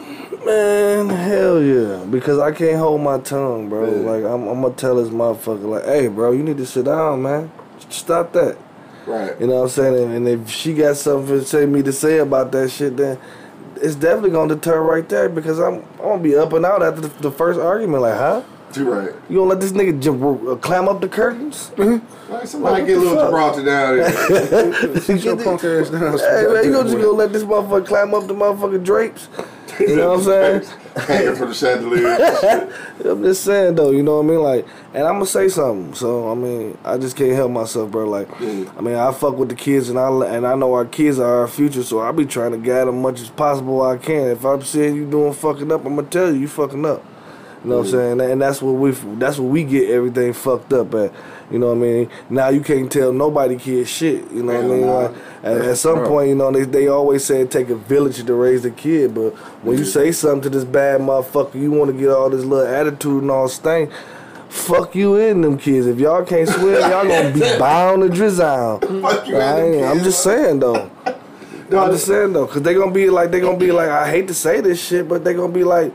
[0.44, 2.04] Man, hell yeah.
[2.04, 3.84] Because I can't hold my tongue, bro.
[3.84, 4.10] Yeah.
[4.10, 6.86] Like, I'm, I'm going to tell this motherfucker, like, hey, bro, you need to sit
[6.86, 7.52] down, man.
[7.90, 8.58] Stop that.
[9.06, 9.38] Right.
[9.40, 10.14] You know what I'm saying?
[10.14, 13.18] And if she got something to say me to say about that shit, then
[13.76, 16.66] it's definitely going to deter right there because I'm, I'm going to be up and
[16.66, 18.02] out after the, the first argument.
[18.02, 18.42] Like, huh?
[18.76, 19.14] You right.
[19.28, 21.70] You gonna let this nigga j- uh, climb up the curtains?
[21.76, 23.26] Like somebody What get a the little fuck?
[23.26, 25.00] Gibraltar down there.
[25.00, 26.18] Sit your punk ass down.
[26.18, 29.28] Hey man, you gonna just gonna let this motherfucker climb up the motherfucking drapes?
[29.80, 30.78] You know what I'm saying?
[30.96, 32.72] Hanging from the chandelier.
[33.04, 34.40] I'm just saying though, you know what I mean?
[34.40, 35.94] Like, and I'm gonna say something.
[35.94, 38.08] So I mean, I just can't help myself, bro.
[38.08, 38.70] Like, Yeah.
[38.76, 41.40] I mean, I fuck with the kids, and I and I know our kids are
[41.40, 44.28] our future, so I be trying to guide them much as possible I can.
[44.28, 47.04] If I'm seeing you doing fucking up, I'm gonna tell you you fucking up.
[47.64, 48.20] You know what I'm saying?
[48.20, 51.12] And that's what we that's what we get everything fucked up at.
[51.50, 52.10] You know what I mean?
[52.30, 54.30] Now you can't tell nobody kid shit.
[54.30, 54.86] You know what I mean?
[54.86, 55.10] Like,
[55.42, 58.34] at, at some point, you know, they, they always say it take a village to
[58.34, 59.30] raise a kid, but
[59.64, 62.66] when you say something to this bad motherfucker, you want to get all this little
[62.66, 63.90] attitude and all stank.
[64.50, 65.86] Fuck you in them kids.
[65.86, 68.78] If y'all can't swim, y'all gonna be bound to drizzle.
[68.80, 69.74] Fuck you, I man.
[69.74, 70.90] ain't- I'm just saying though.
[71.72, 74.28] I'm just saying though, cause they gonna be like they gonna be like I hate
[74.28, 75.92] to say this shit, but they gonna be like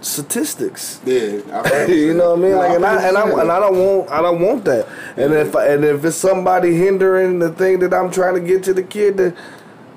[0.00, 1.00] statistics.
[1.04, 2.52] Yeah, I you know what I mean?
[2.52, 4.88] Nah, Like, and I and I and I don't want I don't want that.
[5.16, 8.62] And if I, and if it's somebody hindering the thing that I'm trying to get
[8.64, 9.36] to the kid, then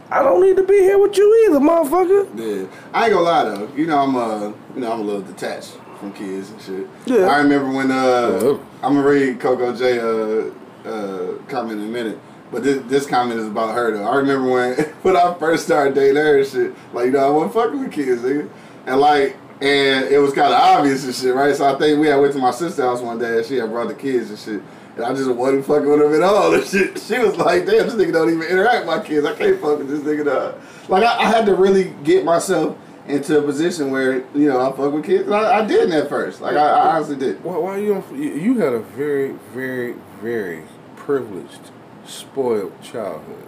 [0.09, 2.27] I don't need to be here with you either, motherfucker.
[2.35, 3.69] Yeah, I ain't gonna lie though.
[3.75, 6.87] You know I'm uh, you know I'm a little detached from kids and shit.
[7.05, 7.27] Yeah.
[7.27, 12.19] I remember when uh, I'm gonna read Coco J uh, uh comment in a minute,
[12.51, 14.03] but this this comment is about her though.
[14.03, 16.75] I remember when when I first started dating her and shit.
[16.93, 18.49] Like you know I wasn't fucking with kids, nigga,
[18.85, 19.37] and like.
[19.61, 21.55] And it was kind of obvious and shit, right?
[21.55, 23.69] So I think we had went to my sister's house one day and she had
[23.69, 24.61] brought the kids and shit.
[24.95, 26.99] And I just wasn't fucking with them at all and shit.
[26.99, 29.25] She was like, damn, this nigga don't even interact with my kids.
[29.25, 30.59] I can't fuck with this nigga, dog.
[30.89, 32.75] Like, I, I had to really get myself
[33.07, 35.25] into a position where, you know, I fuck with kids.
[35.25, 36.41] And I, I didn't at first.
[36.41, 37.43] Like, I, I honestly did.
[37.43, 38.15] Why, why you don't?
[38.15, 40.63] You you had a very, very, very
[40.95, 41.69] privileged,
[42.05, 43.45] spoiled childhood.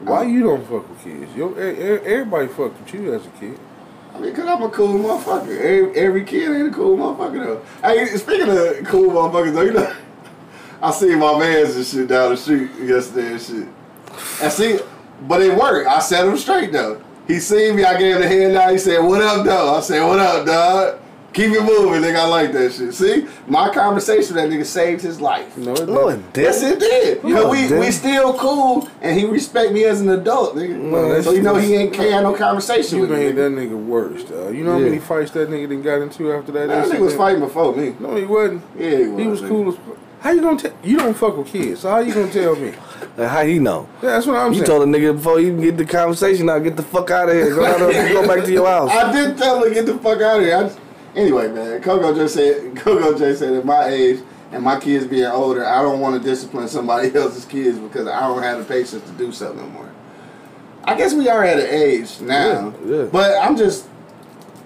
[0.00, 1.34] Why you don't fuck with kids?
[1.36, 3.58] Yo, everybody fucked with you as a kid.
[4.14, 5.58] I mean, because I'm a cool motherfucker.
[5.58, 7.64] Every, every kid ain't a cool motherfucker, though.
[7.82, 9.96] Hey, speaking of cool motherfuckers, though, you know,
[10.82, 13.68] I seen my mans and shit down the street yesterday and shit.
[14.40, 14.78] And see,
[15.22, 15.88] but it worked.
[15.88, 17.02] I set him straight, though.
[17.26, 18.70] He seen me, I gave him the hand out.
[18.70, 19.78] He said, What up, dog?
[19.78, 21.00] I said, What up, dog?
[21.34, 22.16] Keep it moving, nigga.
[22.16, 22.94] I like that shit.
[22.94, 25.56] See, my conversation with that nigga saved his life.
[25.58, 26.36] No, it No, didn't.
[26.38, 26.76] it Yes, didn't.
[26.76, 27.24] it did.
[27.24, 27.80] No, But we, didn't.
[27.80, 30.76] we still cool, and he respect me as an adult, nigga.
[30.78, 33.16] No, so you know he ain't can't have no conversation You with me.
[33.16, 33.36] made nigga.
[33.36, 34.22] that nigga worse.
[34.30, 34.84] Uh, you know how Yeah.
[34.84, 36.68] many fights that nigga then got into after that?
[36.68, 37.04] That nigga incident?
[37.04, 37.96] was fighting before me.
[37.98, 38.62] No, he wasn't.
[38.78, 39.20] Yeah, he was.
[39.22, 39.48] He was nigga.
[39.48, 39.74] cool as.
[40.20, 40.72] How you gonna tell?
[40.82, 42.72] You don't fuck with kids, so how you gonna tell me?
[43.18, 43.86] Like, how he know?
[44.02, 44.70] Yeah, that's what I'm You saying.
[44.80, 47.34] You told a nigga before you get the conversation out, get the fuck out of
[47.34, 47.54] here.
[47.54, 48.90] Go out there, go back to your house.
[48.90, 50.56] I did tell him to get the fuck out of here.
[50.56, 50.78] I just-
[51.16, 54.20] anyway, man, Coco just said, Coco J said, at my age
[54.52, 58.20] and my kids being older, I don't want to discipline somebody else's kids because I
[58.20, 59.90] don't have the patience to do so no more.
[60.84, 63.02] I guess we are at an age now, Yeah, yeah.
[63.04, 63.86] but I'm just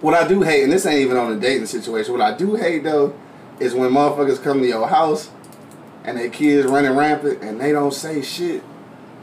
[0.00, 2.12] what I do hate, and this ain't even on a dating situation.
[2.12, 3.14] What I do hate though
[3.60, 5.30] is when motherfuckers come to your house
[6.04, 8.62] and their kids running rampant and they don't say shit.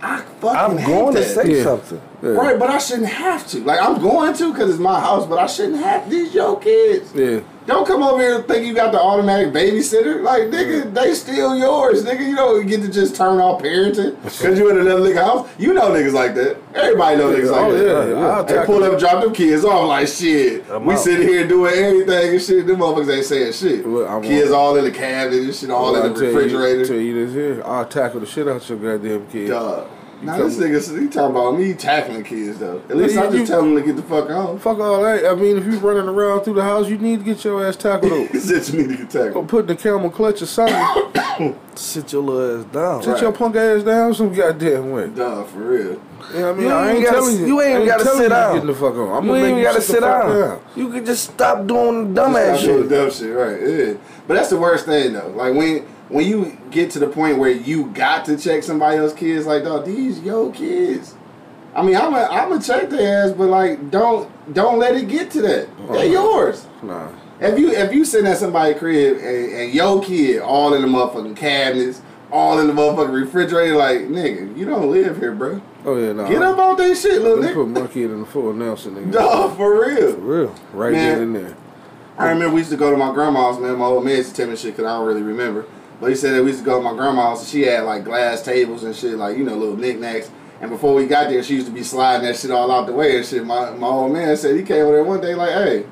[0.02, 1.64] I fucking I'm hate going to say Yeah.
[1.64, 2.02] something.
[2.34, 3.60] Right, but I shouldn't have to.
[3.64, 7.14] Like I'm going to because it's my house, but I shouldn't have these your kids.
[7.14, 7.42] Yeah.
[7.68, 10.22] Don't come over here and think you got the automatic babysitter.
[10.22, 12.06] Like, nigga, they still yours.
[12.06, 15.50] Nigga, you don't get to just turn off parenting because you in another nigga house.
[15.58, 16.58] You know niggas like that.
[16.76, 18.10] Everybody know niggas like Oh, that.
[18.10, 18.42] yeah, yeah.
[18.44, 20.64] They pull up and drop them kids off like shit.
[20.70, 21.00] I'm we out.
[21.00, 22.68] sitting here doing everything and shit.
[22.68, 23.84] Them motherfuckers ain't saying shit.
[23.84, 26.80] I'm kids on- all in the cabinet and shit, all Well, in the refrigerator.
[26.82, 29.48] You, tell you this here, I'll tackle the shit out your goddamn kid.
[29.48, 29.88] Dog.
[30.26, 32.82] Now this nigga, he talking about me tackling kids though.
[32.90, 34.60] At least I you- just you- tell them to get the fuck on.
[34.60, 35.26] Fuck all that.
[35.26, 37.76] I mean, if you running around through the house, you need to get your ass
[37.76, 38.28] tackled over.
[38.34, 39.16] He said you need to get tackled.
[39.16, 39.48] Or tackled.
[39.50, 41.56] put the camel clutch or something.
[41.76, 43.04] Sit your little ass down.
[43.04, 45.08] Sit your punk ass down some goddamn way.
[45.10, 46.02] Dog, for real.
[46.34, 46.62] You know what I mean?
[46.68, 47.46] You I ain't ain't gotta- telling you.
[47.48, 48.54] you ain't I gotta sit down.
[48.54, 49.10] Getting the fuck on.
[49.18, 50.60] I'm You ain't gotta sit sit the down.
[50.76, 52.90] You can just stop doing the dumbass Stop doing shit.
[52.90, 53.62] dumb shit, right?
[53.62, 53.94] Yeah.
[54.28, 55.28] But that's the worst thing though.
[55.36, 59.18] Like when when you get to the point where you got to check somebody else's
[59.18, 61.16] kids, like dog, these yo kids.
[61.76, 65.08] I mean, I'm a, I'm gonna check their ass, but like, don't don't let it
[65.08, 65.78] get to that.
[65.78, 66.04] They're uh-huh.
[66.04, 66.68] yours.
[66.82, 67.12] Nah.
[67.40, 70.88] If you if you sitting at somebody's crib and, and your kid all in the
[70.88, 75.62] motherfucking cabinets, all in the motherfucking refrigerator, like nigga, you don't live here, bro.
[75.84, 76.30] Oh yeah, nah.
[76.30, 77.82] Get up on that shit, little They put nigga.
[77.82, 79.12] my kid in the full Nelson, nigga.
[79.12, 80.14] Dog, for real.
[80.14, 80.56] For real.
[80.72, 81.14] Right Man.
[81.14, 81.58] there and there.
[82.18, 83.78] I remember we used to go to my grandma's, man.
[83.78, 85.66] My old man used to tell me shit because I don't really remember.
[86.00, 88.04] But he said that we used to go to my grandma's and she had like
[88.04, 90.30] glass tables and shit, like, you know, little knickknacks.
[90.62, 92.94] And before we got there, she used to be sliding that shit all out the
[92.94, 93.46] way and shit.
[93.46, 95.86] My, my old man said he came over there one day like, hey,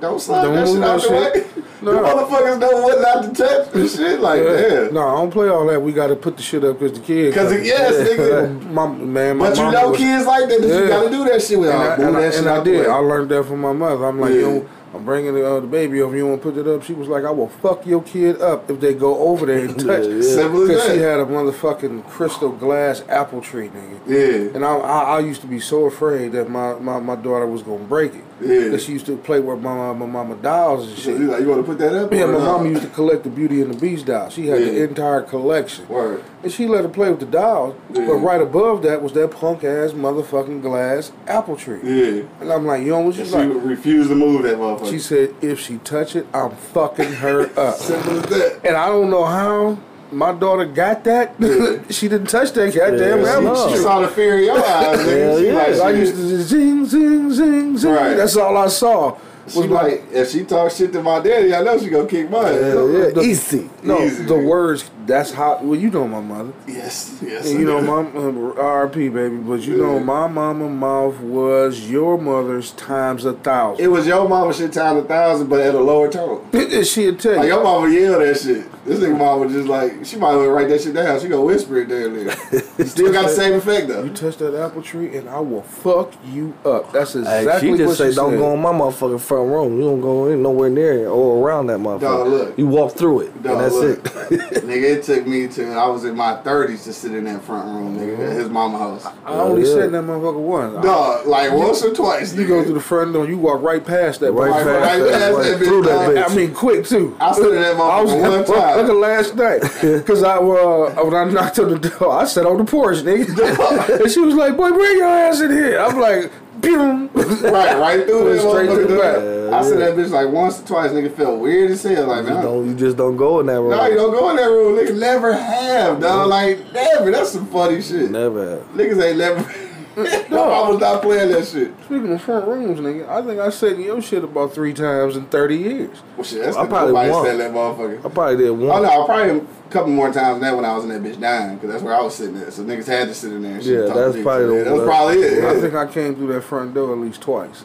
[0.00, 1.56] don't slide Don't that shit out the shit.
[1.56, 1.62] way.
[1.82, 1.92] No.
[1.92, 4.18] The motherfuckers know what not to touch and shit.
[4.18, 4.54] Like, Yeah.
[4.86, 4.94] damn.
[4.94, 5.80] No, I don't play all that.
[5.80, 7.34] We got to put the shit up because the kid.
[7.34, 8.62] 'Cause it- yes, nigga.
[8.72, 11.42] My man, my But you know was- kids like that, that you gotta do that
[11.42, 11.68] shit with.
[11.68, 12.86] And, I, and, I, that shit and I did.
[12.86, 14.06] I learned that from my mother.
[14.06, 14.36] I'm like, Yeah.
[14.38, 16.16] you know, I'm bringing the, uh, the baby over.
[16.16, 16.82] You want to put it up?
[16.82, 19.78] She was like, I will fuck your kid up if they go over there and
[19.86, 20.04] touch.
[20.04, 20.48] Yeah, yeah.
[20.48, 24.00] Because she had a motherfucking crystal glass apple tree, nigga.
[24.06, 24.54] Yeah.
[24.54, 27.62] And I, I, I used to be so afraid that my, my, my daughter was
[27.62, 28.24] gonna break it.
[28.40, 28.76] Yeah.
[28.76, 31.18] She used to play with my, my mama dolls and shit.
[31.18, 32.12] you like, you wanna put that up?
[32.12, 34.32] Yeah, my mama used to collect the Beauty and the Beast dolls.
[34.34, 35.88] She had the entire collection.
[35.88, 36.22] Word.
[36.42, 37.74] And she let her play with the dolls.
[37.92, 38.06] Yeah.
[38.06, 41.80] But right above that was that punk ass motherfucking glass apple tree.
[41.82, 42.22] Yeah.
[42.40, 43.48] And I'm like, you know what she's she like?
[43.64, 44.90] refused to move that motherfucker.
[44.90, 47.76] She said, if she touch it, I'm fucking her up.
[47.76, 48.60] Simple as that.
[48.64, 49.78] and I don't know how
[50.12, 51.34] my daughter got that.
[51.90, 53.70] she didn't touch that goddamn Yeah, apple no.
[53.70, 55.18] She saw the fear in your eyes, nigga.
[55.18, 55.54] Hell she yeah.
[55.54, 57.92] like, I used to just zing, zing, zing, zing.
[57.92, 58.14] Right.
[58.14, 59.18] That's all I saw.
[59.48, 62.08] She Was my, like, if she talk shit to my daddy, I know she gonna
[62.08, 62.60] kick my ass.
[62.62, 63.10] Hell yeah.
[63.10, 63.70] The- Easy.
[63.82, 64.90] no, Easy, the words.
[65.06, 65.60] That's how.
[65.62, 66.52] Well, you know my mother.
[66.66, 67.48] Yes, yes.
[67.48, 72.18] And you know, my uh, RP baby, but you know, my mama mouth was your
[72.18, 73.84] mother's times a thousand.
[73.84, 76.48] It was your mama shit times a thousand, but at a lower tone.
[76.76, 78.84] And she'd tell Like your mama yell that shit.
[78.84, 81.20] This nigga mama just like she might well write that shit down.
[81.20, 82.08] She gonna whisper it there,
[82.78, 82.88] nigga.
[82.88, 84.04] Still got the same effect though.
[84.04, 86.92] You touch that apple tree, and I will fuck you up.
[86.92, 89.76] That's Hey, exactly she just what say, she don't go in my motherfucking front room.
[89.78, 92.00] You don't go in nowhere near it or around that motherfucker.
[92.00, 92.58] Dog, look.
[92.58, 93.98] You walk through it, Dog, and that's look.
[93.98, 94.02] it.
[94.64, 97.66] nigga, it took me to I was in my thirties to sit in that front
[97.68, 99.06] room, nigga, at his mama house.
[99.24, 99.74] I only Yeah.
[99.74, 100.84] said in that motherfucker once.
[100.84, 102.34] Dog, like once or twice.
[102.34, 102.48] You nigga.
[102.48, 104.32] go through the front door, you walk right past that.
[104.32, 104.80] Right motherfucker.
[104.80, 106.30] right past that, past right that through that bitch.
[106.30, 107.16] I mean, quick too.
[107.20, 108.76] I stood in that I was motherfucker one time.
[108.78, 109.60] Look at last night,
[110.06, 114.00] cause I uh, when I knocked on the door, I sat on the porch, nigga,
[114.00, 117.10] and she was like, "Boy, bring your ass in here." I'm like, "Boom!"
[117.46, 119.16] Right, right through that straight to the back.
[119.16, 119.52] dog.
[119.52, 122.06] I said that bitch like once or twice, nigga felt weird as hell.
[122.08, 123.70] Like, You, man, don't, you just don't go in that room.
[123.70, 124.98] no, you don't go in that room, nigga.
[124.98, 126.22] Never have, dog.
[126.22, 126.30] Mm-hmm.
[126.30, 127.10] Like, never.
[127.10, 128.10] That's some funny shit.
[128.10, 128.58] Never.
[128.74, 129.54] Niggas ain't never.
[130.30, 131.72] no, I was not playing that shit.
[131.86, 135.16] Speaking of front rooms, nigga, I think I said in your shit about three times
[135.16, 135.96] in thirty years.
[136.16, 137.98] Well, shit, that's I I probably probably nobody said that motherfucker.
[138.04, 138.82] I probably did Oh one.
[138.82, 141.18] no, I probably a couple more times than that when I was in that bitch
[141.20, 142.52] dying, because that's where I was sitting at.
[142.52, 143.54] So niggas had to sit in there.
[143.54, 145.44] And shit Yeah, and to that's probably So, the- yeah, That's probably it.
[145.44, 145.60] I yeah.
[145.60, 147.64] think I came through that front door at least twice.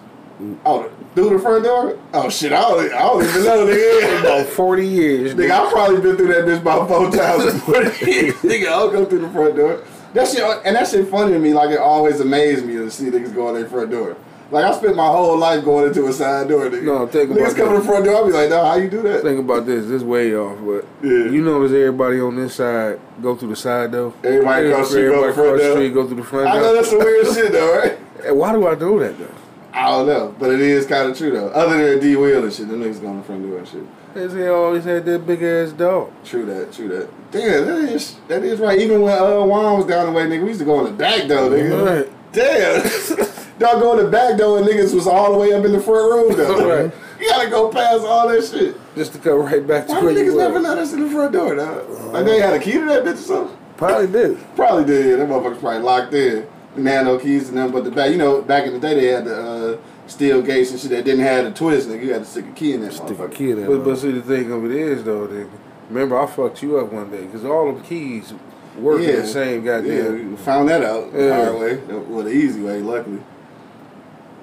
[0.66, 2.00] Oh, through the front door?
[2.16, 4.20] Oh shit, I don't, I don't even know, nigga.
[4.22, 5.68] About forty years, Nigga, nigga.
[5.68, 8.34] I probably been through that bitch about four times in 40 years.
[8.42, 9.84] Nigga, I'll go through the front door.
[10.14, 11.54] That shit, and that shit funny to me.
[11.54, 14.18] Like it always amazed me to see niggas go in their front door.
[14.52, 16.66] Like I spent my whole life going into a side door.
[16.70, 16.84] Nigga.
[16.84, 18.22] No, think niggas about come to the front door.
[18.24, 19.22] I be like, nah, how you do that?
[19.24, 19.86] Think about this.
[19.88, 21.32] This way off, but Yeah.
[21.32, 24.14] you notice everybody on this side go through the side door.
[24.24, 25.72] Everybody across the street go front door.
[25.72, 27.98] street go through the front I know that's some weird shit though, right?
[28.26, 29.34] And why do I do that though?
[29.74, 31.48] I don't know, but it is kind of true though.
[31.50, 33.84] Other than D Wheel and shit, the niggas going in the front door and shit.
[34.14, 36.12] Cause he always had that big ass dog.
[36.26, 37.32] True that, true that.
[37.32, 38.78] Damn, that is that is right.
[38.78, 40.92] Even when uh, Juan was down the way, nigga, we used to go in the
[40.92, 42.04] back though, nigga.
[42.04, 42.34] Right.
[42.34, 42.82] Damn.
[43.60, 45.80] Y'all go in the back door and niggas was all the way up in the
[45.80, 46.68] front room though.
[46.84, 46.94] Right.
[47.22, 48.76] You gotta go past all that shit.
[48.96, 51.34] Just to come right back to Why where niggas never let us in the front
[51.34, 51.88] door, dog?
[52.12, 53.58] Like they had a key to that bitch or something?
[53.78, 54.56] Probably did.
[54.56, 55.20] Probably did.
[55.20, 56.48] That motherfucker's probably locked in.
[56.76, 58.12] Didn't no keys to nothing but the back.
[58.12, 59.78] You know, back in the day they had the uh,
[60.12, 61.88] steel gates and shit that didn't have the twist.
[61.88, 63.32] Nigga, you had to stick a key in that Stick a motherfucker.
[63.34, 65.50] kid in But, but see, the thing of it is, though, nigga,
[65.90, 68.34] remember I fucked you up one day because all them keys
[68.78, 69.94] work in the same goddamn.
[70.18, 71.46] Yeah, we found that out the Yeah.
[71.46, 71.76] hard way.
[72.08, 73.20] Well, the easy way, luckily.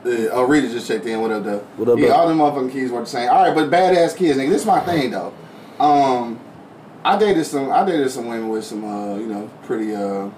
[0.06, 1.20] Uh, oh, Rita just checked in.
[1.20, 1.58] What up, though?
[1.76, 2.14] What up, Yeah, though?
[2.14, 3.28] all them motherfucking kids were the same.
[3.28, 4.48] All right, but badass kids, nigga.
[4.50, 5.32] This is my thing, though.
[5.80, 6.38] Um,
[7.04, 7.70] I dated some.
[7.70, 9.94] I dated some women with some, uh, you know, pretty.
[9.94, 10.28] Uh,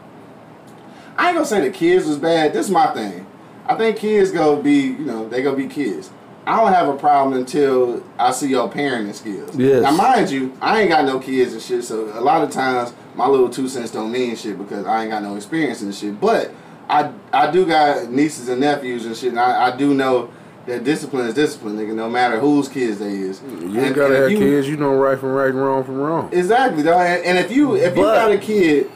[1.16, 2.52] I ain't gonna say the kids was bad.
[2.52, 3.26] This is my thing.
[3.70, 6.10] I think kids go be, you know, they go be kids.
[6.44, 9.54] I don't have a problem until I see your parenting skills.
[9.56, 9.84] Yes.
[9.84, 12.92] Now, mind you, I ain't got no kids and shit, so a lot of times
[13.14, 15.92] my little two cents don't mean shit because I ain't got no experience in the
[15.92, 16.20] shit.
[16.20, 16.52] But
[16.88, 20.32] I I do got nieces and nephews and shit, and I, I do know
[20.66, 23.40] that discipline is discipline, nigga, no matter whose kids they is.
[23.42, 24.68] You ain't gotta have kids.
[24.68, 26.30] You know right from right and wrong from wrong.
[26.32, 27.06] Exactly, dog.
[27.06, 28.90] And, and if you if you got a kid,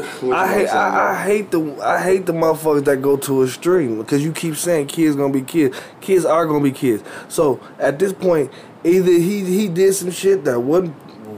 [0.00, 3.98] I hate I, I hate the I hate the motherfuckers that go to a extreme
[3.98, 5.76] because you keep saying kids gonna be kids.
[6.00, 7.02] Kids are gonna be kids.
[7.28, 8.50] So at this point,
[8.84, 10.96] either he he did some shit that wasn't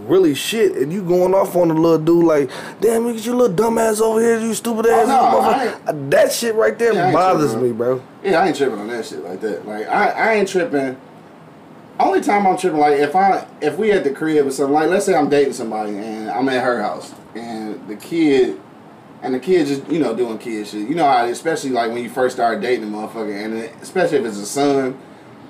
[0.08, 2.50] really shit, and you going off on the little dude like,
[2.80, 5.06] damn, look at your little dumb ass over here, you stupid ass.
[5.08, 8.02] Oh, no, motherfucker." I Uh, that shit right there Yeah, bothers tripping, me, bro.
[8.22, 9.66] Yeah, I ain't tripping on that shit like that.
[9.66, 10.96] Like I, I ain't tripping.
[11.98, 14.90] Only time I'm tripping, like if I if we at the crib or something, like
[14.90, 18.60] let's say I'm dating somebody and I'm at her house and the kid
[19.22, 20.88] and the kid just you know doing kid shit.
[20.88, 24.24] You know how especially like when you first start dating a motherfucker and especially if
[24.24, 24.98] it's a son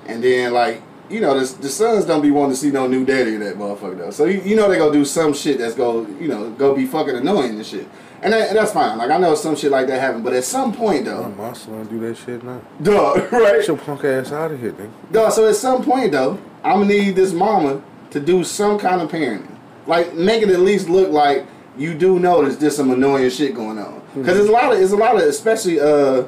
[0.05, 3.05] and then like you know the, the sons don't be wanting to see no new
[3.05, 4.11] daddy in that motherfucker though.
[4.11, 6.85] So you, you know they gonna do some shit that's go you know go be
[6.85, 7.87] fucking annoying and shit.
[8.21, 8.97] And, that, and that's fine.
[8.97, 11.85] Like I know some shit like that happened, but at some point though, My son
[11.85, 12.61] do that shit now.
[12.81, 13.57] dog, right?
[13.57, 14.91] Get your punk ass out of here, nigga.
[15.11, 19.01] Dog, so at some point though, I'm gonna need this mama to do some kind
[19.01, 21.45] of parenting, like make it at least look like
[21.77, 24.01] you do notice there's just some annoying shit going on.
[24.15, 26.23] Because there's a lot of, it's a lot of, especially, uh,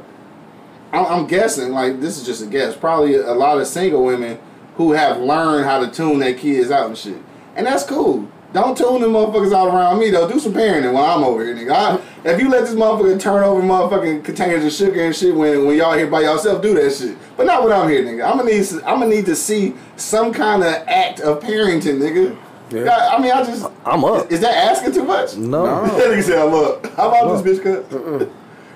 [0.91, 4.37] I'm, I'm guessing, like this is just a guess, probably a lot of single women
[4.77, 7.21] who have learned how to tune their kids out and shit,
[7.55, 8.27] and that's cool.
[8.53, 10.27] Don't tune them motherfuckers out around me though.
[10.27, 11.71] Do some parenting while I'm over here, nigga.
[11.71, 15.65] I, if you let this motherfucker turn over motherfucking containers of sugar and shit when,
[15.65, 17.17] when y'all here by yourself, do that shit.
[17.35, 18.25] But not when I'm here, nigga.
[18.25, 22.37] I'm gonna need I'm gonna need to see some kind of act of parenting, nigga.
[22.69, 22.89] Yeah.
[22.89, 24.31] I, I mean, I just I'm up.
[24.31, 25.35] Is, that asking too much?
[25.35, 25.85] No.
[25.85, 26.85] that nigga said I'm up.
[26.95, 28.29] How about this bitch cut?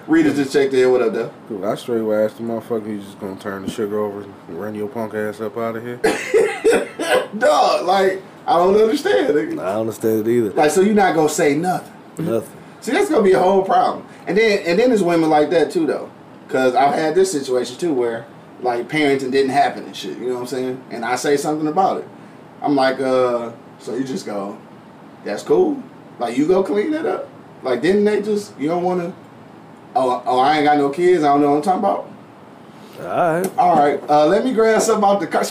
[0.07, 0.91] Checked in.
[0.91, 1.31] What up, though?
[1.47, 4.33] Dude, I straight would ask the motherfucker, you just gonna turn the sugar over and
[4.49, 5.97] run your punk ass up out of here?
[7.37, 9.59] Dog, like I don't understand, nigga.
[9.59, 10.49] I don't understand it either.
[10.51, 11.93] Like, so you're not gonna say nothing?
[12.17, 12.57] Nothing.
[12.81, 14.05] See, that's gonna be a whole problem.
[14.27, 16.09] And then and then there's women like that too though.
[16.49, 18.25] Cause I've had this situation too where
[18.61, 20.83] like parenting didn't happen and shit, you know what I'm saying?
[20.89, 22.07] And I say something about it.
[22.61, 24.59] I'm like, uh, so you just go,
[25.23, 25.81] that's cool.
[26.19, 27.29] Like you go clean that up.
[27.63, 29.13] Like didn't they just you don't wanna
[29.95, 31.23] Oh, oh, I ain't got no kids.
[31.23, 32.07] I don't know what I'm talking about.
[32.99, 33.57] All right.
[33.57, 35.43] All right, uh, let me grab something out the car.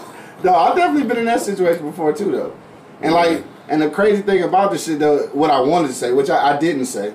[0.42, 2.56] No, I've definitely been in that situation before too, though.
[3.02, 6.12] And like, and the crazy thing about this shit, though, what I wanted to say,
[6.12, 7.12] which I, I didn't say,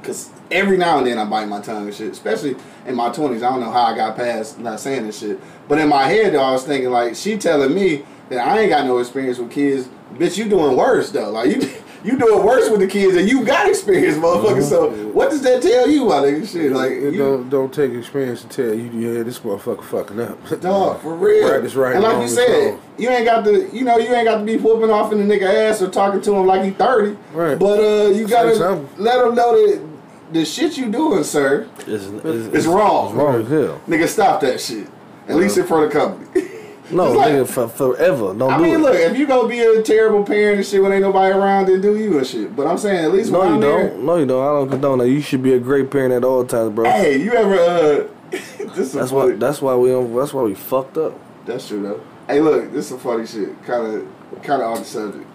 [0.00, 2.56] because every now and then I bite my tongue and shit, especially
[2.86, 3.42] in my twenties.
[3.42, 5.38] I don't know how I got past not saying this shit,
[5.68, 8.70] but in my head though, I was thinking like, she telling me that I ain't
[8.70, 9.88] got no experience with kids.
[10.14, 11.30] Bitch, you doing worse though.
[11.30, 11.70] Like you,
[12.04, 14.62] you doing worse with the kids, and you got experience, motherfucker.
[14.62, 16.50] So what does that tell you, my nigga?
[16.50, 20.20] Shit, like It you, don't don't take experience to tell you, yeah, this motherfucker fucking
[20.20, 20.60] up.
[20.60, 21.50] Dog, for real.
[21.50, 21.94] Right is right.
[21.94, 24.56] And like you said, you ain't got to, you know, you ain't got to be
[24.56, 27.16] whooping off in the nigga ass or talking to him like he thirty.
[27.32, 27.58] Right.
[27.58, 29.92] But uh, you gotta let him know that
[30.32, 33.08] the shit you doing, sir, It's, it's, is wrong.
[33.08, 33.80] It's wrong as hell.
[33.86, 34.88] Nigga, stop that shit.
[35.28, 36.48] At least in front of the company.
[36.92, 38.34] No, like- nigga, for, forever.
[38.34, 38.78] Don't I do mean, it.
[38.78, 41.80] look, if you gonna be a terrible parent and shit when ain't nobody around, then
[41.80, 42.54] do you and shit.
[42.54, 43.80] But I'm saying at least no, when you I'm don't.
[43.80, 44.42] there, No, you don't.
[44.44, 45.08] I don't condone that.
[45.08, 46.84] You should be a great parent at all times, bro.
[46.84, 49.32] hey, you ever uh, this is That's funny.
[49.32, 49.36] why.
[49.38, 49.90] That's why we.
[50.18, 51.18] That's why we fucked up.
[51.46, 52.00] That's true though.
[52.28, 53.62] Hey, look, this is some funny shit.
[53.64, 55.26] Kind of, kind of off the subject.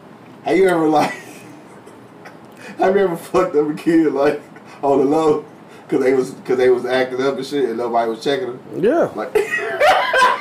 [0.43, 1.11] Have you ever like,
[2.77, 4.41] have you ever fucked up a kid like
[4.81, 5.43] on the low,
[5.89, 8.59] cause they was, cause they was acting up and shit, and nobody was checking them?
[8.83, 9.11] Yeah.
[9.15, 9.33] Like,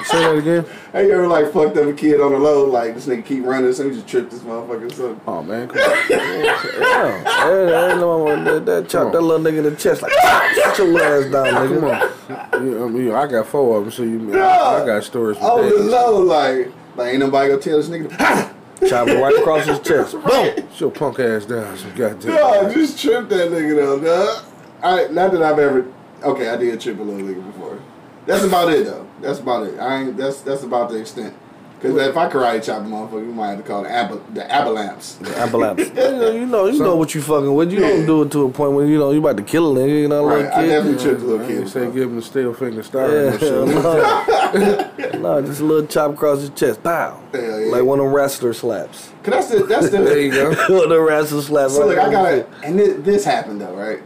[0.06, 0.64] Say that again.
[0.92, 3.44] have you ever like fucked up a kid on the low, like this nigga keep
[3.44, 5.20] running, so you just tripped this motherfucker something?
[5.26, 5.84] Oh man, come on.
[6.10, 7.44] yeah.
[7.44, 10.78] Hey, ain't no one that, that chop that little nigga in the chest like get
[10.78, 12.20] your ass down, nigga.
[12.28, 12.66] Come on.
[12.66, 14.40] You, I, mean, I got four of them, so you.
[14.40, 15.38] I, I got stories.
[15.38, 18.54] For the low, like, like ain't nobody gonna tell this nigga.
[18.88, 20.12] Chop it right across his chest.
[20.24, 20.68] Boom.
[20.76, 22.34] Your punk ass down, some goddamn.
[22.34, 24.44] No, just trip that nigga though, dog.
[24.82, 25.92] I not that I've ever.
[26.22, 27.80] Okay, I did trip a little nigga before.
[28.26, 29.06] That's about it though.
[29.22, 29.78] That's about it.
[29.78, 30.16] I ain't.
[30.16, 31.34] That's that's about the extent.
[31.80, 34.34] Cause Because if I karate chop a motherfucker, you might have to call it ab-
[34.34, 35.12] the avalanche.
[35.36, 35.80] Ambulance.
[35.88, 37.70] you know, you know, you know what you fucking with.
[37.70, 37.88] You Yeah.
[37.96, 40.00] don't do it to a point where you know you about to kill a nigga.
[40.00, 40.68] You know, Right, like I kid.
[40.68, 41.68] definitely tripped a little They kid.
[41.68, 41.90] say bro.
[41.92, 43.10] give him the steel finger star.
[43.12, 43.66] Yeah, and shit.
[43.68, 47.70] no, no, just a little chop across his chest, pow, Hell yeah.
[47.72, 49.10] like one of them wrestler slaps.
[49.22, 50.50] Cause that's the that's the There you go.
[50.74, 51.74] one of the wrestler slaps.
[51.74, 54.00] So right look, I got it, and this, this happened though, right?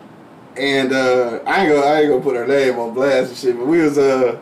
[0.57, 3.57] And uh, I ain't gonna I ain't gonna put her name on blast and shit,
[3.57, 4.39] but we was uh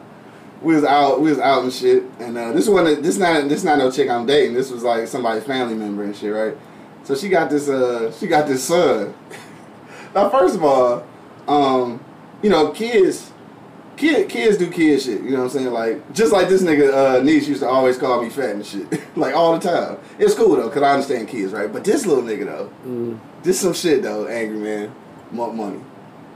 [0.63, 3.63] we was out we was out and shit, and uh, this one this not this
[3.63, 4.55] not no chick I'm dating.
[4.55, 6.57] This was like somebody's family member and shit, right?
[7.05, 9.15] So she got this uh she got this son.
[10.15, 11.07] now first of all,
[11.47, 12.05] um,
[12.43, 13.33] you know kids.
[13.97, 15.73] Kid, kids do kid shit, you know what I'm saying?
[15.73, 18.87] Like, just like this nigga, uh, niece used to always call me fat and shit.
[19.17, 19.99] like, all the time.
[20.21, 21.73] It's cool, though, because I understand kids, right?
[21.73, 22.71] But this little nigga, though,
[23.43, 24.95] this some shit though, angry man,
[25.33, 25.81] Monk Money,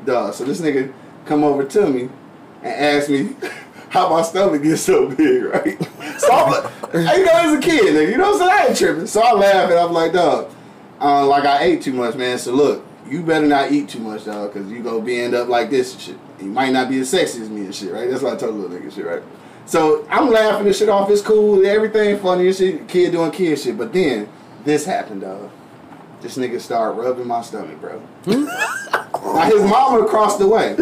[0.04, 0.34] dog.
[0.34, 0.92] So this nigga
[1.26, 2.08] come over to me
[2.62, 3.34] and ask me
[3.90, 5.78] how my stomach gets so big, right?
[6.18, 8.60] So I'm like, you know, as a kid, nigga, you know what I'm saying?
[8.60, 9.06] I ain't tripping.
[9.06, 10.50] So I laugh and I'm like, dog,
[11.00, 12.38] uh, like I ate too much, man.
[12.38, 15.48] So look, you better not eat too much, dog, because you go be end up
[15.48, 16.18] like this and shit.
[16.40, 18.08] You might not be as sexy as me and shit, right?
[18.08, 19.22] That's what I told little nigga shit, right?
[19.66, 21.10] So I'm laughing this shit off.
[21.10, 22.88] It's cool, everything funny and shit.
[22.88, 24.28] Kid doing kid shit, but then
[24.64, 25.50] this happened, dog.
[26.22, 27.98] This nigga started rubbing my stomach, bro.
[28.24, 28.44] Hmm?
[29.34, 30.76] now his mama across the way,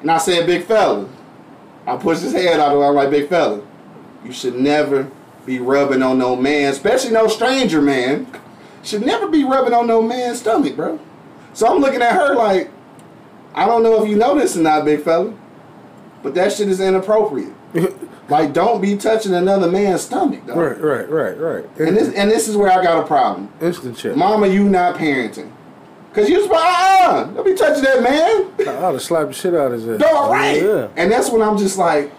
[0.00, 1.08] and I said, "Big fella."
[1.86, 2.86] I pushed his head out of the way.
[2.86, 3.62] I'm like, "Big fella,
[4.24, 5.10] you should never
[5.44, 8.26] be rubbing on no man, especially no stranger man.
[8.82, 10.98] Should never be rubbing on no man's stomach, bro."
[11.52, 12.70] So I'm looking at her like,
[13.54, 15.34] I don't know if you know this or not, big fella,
[16.22, 17.52] but that shit is inappropriate.
[18.28, 20.56] like, don't be touching another man's stomach, dog.
[20.56, 21.64] Right, right, right, right.
[21.80, 23.50] And this and this is where I got a problem.
[23.60, 24.16] instant check.
[24.16, 25.50] Mama, you not parenting.
[26.14, 28.52] Cause you was like, uh-uh, don't be touching that man.
[28.60, 29.98] I'd have slapped the shit out of his ass.
[30.00, 30.62] No, right.
[30.62, 30.88] Yeah.
[30.94, 32.12] And that's when I'm just like,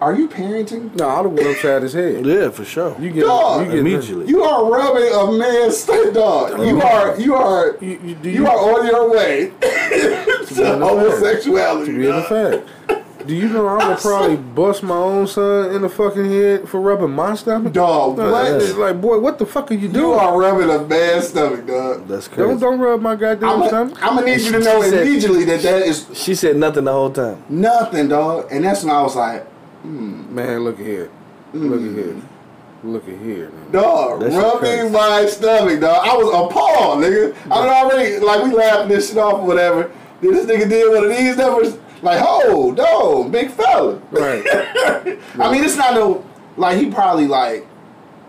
[0.00, 0.94] are you parenting?
[0.94, 2.24] No, I'd have went upside his head.
[2.24, 2.96] Yeah, for sure.
[3.00, 3.66] You get Dog.
[3.66, 4.28] you get Immediately.
[4.28, 6.64] You are rubbing a man's stomach, dog.
[6.64, 11.86] You are, you are, You, you, do you are on your way to homosexuality.
[11.92, 12.26] to be in dog.
[12.28, 13.02] fact.
[13.28, 16.80] Do you know I would probably bust my own son in the fucking head for
[16.80, 17.74] rubbing my stomach?
[17.74, 18.52] Dog, what?
[18.52, 20.06] It's like, boy, what the fuck are you doing?
[20.06, 22.08] You are rubbing a man's stomach, dog.
[22.08, 22.42] That's crazy.
[22.48, 23.98] Don't don't rub my goddamn stomach.
[24.02, 26.84] I'm gonna need you to know She said- immediately that that is She said nothing
[26.84, 27.44] the whole time.
[27.50, 28.46] nothing, dog.
[28.50, 29.46] And that's when I was like,
[29.82, 30.34] hmm.
[30.34, 31.10] Man, look at here.
[31.52, 32.14] Look at here.
[32.14, 32.92] Hmm.
[32.92, 33.50] Look at here.
[33.50, 33.72] Man.
[33.72, 36.06] dog, That shit rubbing my stomach, dog.
[36.08, 37.36] I was appalled, nigga.
[37.50, 39.90] I was already like we laughing this shit off or whatever.
[40.22, 41.76] Then this nigga did one of these numbers.
[42.02, 43.96] Like, oh, dog, big fella.
[44.10, 44.44] Right.
[45.38, 46.24] I mean, it's not no
[46.56, 47.66] like he probably like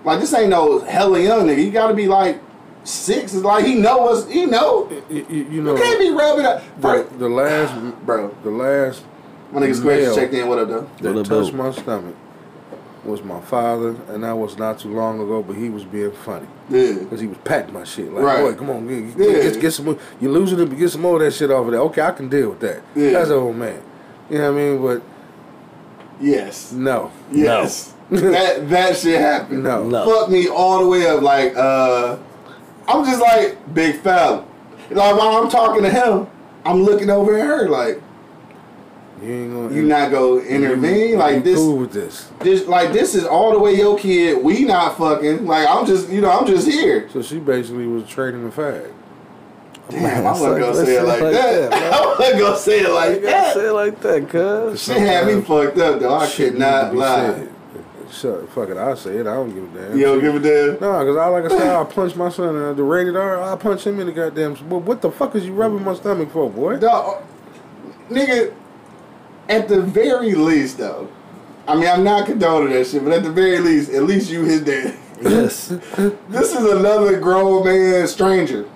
[0.03, 1.57] like this ain't no hella young nigga.
[1.57, 2.39] He gotta be like
[2.84, 3.34] six.
[3.34, 4.28] It's like he know us.
[4.30, 4.89] He know.
[5.09, 6.63] you, you, you know, You can't be rubbing up.
[6.82, 9.03] the, the last, Bro, the last
[9.51, 10.15] my nigga Square Male.
[10.15, 10.47] checked in.
[10.47, 10.89] What up, though?
[11.01, 12.15] that What touched my stomach
[13.10, 15.41] was my father, and that was not too long ago.
[15.43, 16.93] But he was being funny Yeah.
[16.93, 18.12] because he was patting my shit.
[18.14, 18.41] Like, Right.
[18.41, 19.41] boy, come on, get, Yeah.
[19.49, 19.86] get, get some.
[19.86, 21.82] more- You losing it, but get some more of that shit off of there.
[21.82, 22.82] Okay, I can deal with that.
[22.95, 23.12] Yeah.
[23.12, 23.80] That's an old man.
[24.30, 24.82] You know what I mean?
[24.82, 25.01] But
[26.22, 26.72] Yes.
[26.74, 27.93] no, Yes.
[28.12, 29.64] that that shit happened.
[29.64, 30.05] no, No.
[30.10, 31.22] Fuck me all the way up.
[31.22, 32.18] Like, uh,
[32.88, 34.43] I'm just like big fella.
[34.91, 36.28] Like while I'm talking to him,
[36.66, 38.01] I'm looking over at her like,
[39.22, 39.74] you ain't gonna.
[39.74, 41.17] you not go intervene.
[41.17, 42.30] Like this, Cool with this.
[42.39, 44.43] this, like this is all the way your kid.
[44.43, 45.45] We not fucking.
[45.45, 47.09] Like I'm just, you know, I'm just here.
[47.09, 48.93] So she basically was trading the fag.
[49.89, 51.72] Damn, I'm gonna let's say it like that.
[51.72, 53.53] that, I wasn't gonna say it like that.
[53.55, 54.84] say it like that, cuz.
[54.84, 56.15] She had me fucked up though.
[56.15, 57.34] I could not lie.
[57.34, 57.55] said.
[58.11, 59.28] Shut, fuck it, I say it.
[59.28, 59.97] I don't give a damn.
[59.97, 60.80] You don't give a damn.
[60.82, 63.41] No, because I like I said, I punch my son and the rated R.
[63.41, 64.70] I punch him in the goddamn.
[64.70, 66.78] Well, what the fuck is you rubbing my stomach for, boy?
[66.78, 67.24] Dog,
[68.09, 68.53] nigga,
[69.50, 71.10] at the very least, though,
[71.68, 74.43] I mean, I'm not condoning that shit, but at the very least, at least you
[74.43, 74.95] his dad.
[75.22, 75.70] Yes.
[76.30, 78.70] This is another grown man stranger.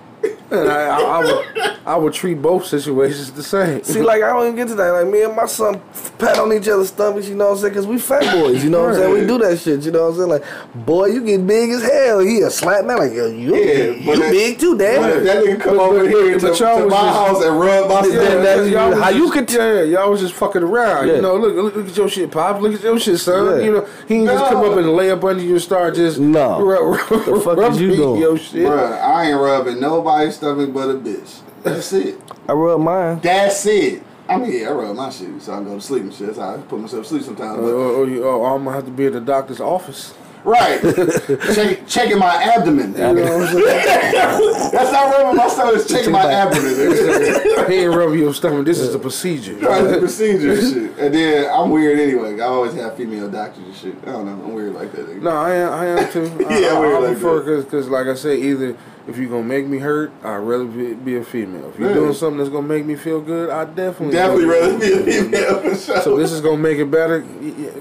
[0.54, 3.84] And I, I, I would, I would treat both situations the same.
[3.84, 4.92] See, like, I don't even get to that.
[4.92, 5.82] Like, me and my son
[6.20, 7.74] pat on each other's stomachs, you know what I'm saying?
[7.74, 9.14] Because we fat boys, you know what I'm saying?
[9.14, 10.30] We do that shit, you know what I'm saying?
[10.30, 12.20] Like, boy, you get big as hell.
[12.20, 12.98] He a slap man.
[13.00, 15.24] Like, yo, you, Yeah, you that- big too, But damn.
[15.26, 17.60] that nigga come But- over but- here but to, y'all to my just- house and
[17.60, 21.08] rub my Yeah, stomach, that- how just- you could- yeah, y'all was just fucking around.
[21.08, 21.16] Yeah.
[21.16, 22.62] You know, look, look, look at your shit, pops.
[22.62, 23.58] Look at your shit, son.
[23.60, 23.66] Yeah.
[23.66, 26.20] You know, he ain't just come up and lay up under you and start just
[26.20, 26.62] No.
[26.62, 28.22] rub, rub, The fuck is rubbing you doing?
[28.22, 28.68] your shit.
[28.68, 31.40] Bruh, I ain't rubbing nobody's stomach but a bitch.
[31.64, 32.20] That's it.
[32.48, 33.20] I rub mine.
[33.22, 34.04] That's it.
[34.28, 36.28] I mean, yeah, I rub my shit so I can go to sleep and shit.
[36.28, 37.60] That's how I put myself to sleep sometimes.
[37.60, 40.14] Or, But or, or you, oh, I'm gonna have to be at the doctor's office.
[40.44, 40.82] Right.
[41.56, 42.92] Check, checking my abdomen.
[42.92, 43.64] You know what I'm saying?
[44.74, 45.76] That's not rubbing my stomach.
[45.76, 47.72] It's checking my abdomen.
[47.72, 48.66] he ain't rubbing your stomach.
[48.66, 49.54] This is the procedure.
[49.56, 51.00] The procedure and shit.
[51.00, 52.34] And then I'm weird anyway.
[52.42, 53.96] I always have female doctors and shit.
[54.04, 54.34] I don't know.
[54.34, 55.08] I'm weird like that.
[55.08, 55.22] nigga.
[55.22, 55.72] No, I am.
[55.72, 56.46] I am too.
[56.50, 57.64] I, Yeah, I, we're I like prefer that.
[57.64, 58.76] because, cause like I said, either
[59.08, 61.70] if you're gonna make me hurt, I'd rather be, be a female.
[61.74, 61.96] If you're Yeah.
[61.96, 65.76] doing something that's gonna make me feel good, I definitely Definitely rather be a female.
[65.76, 67.24] So this is gonna make it better.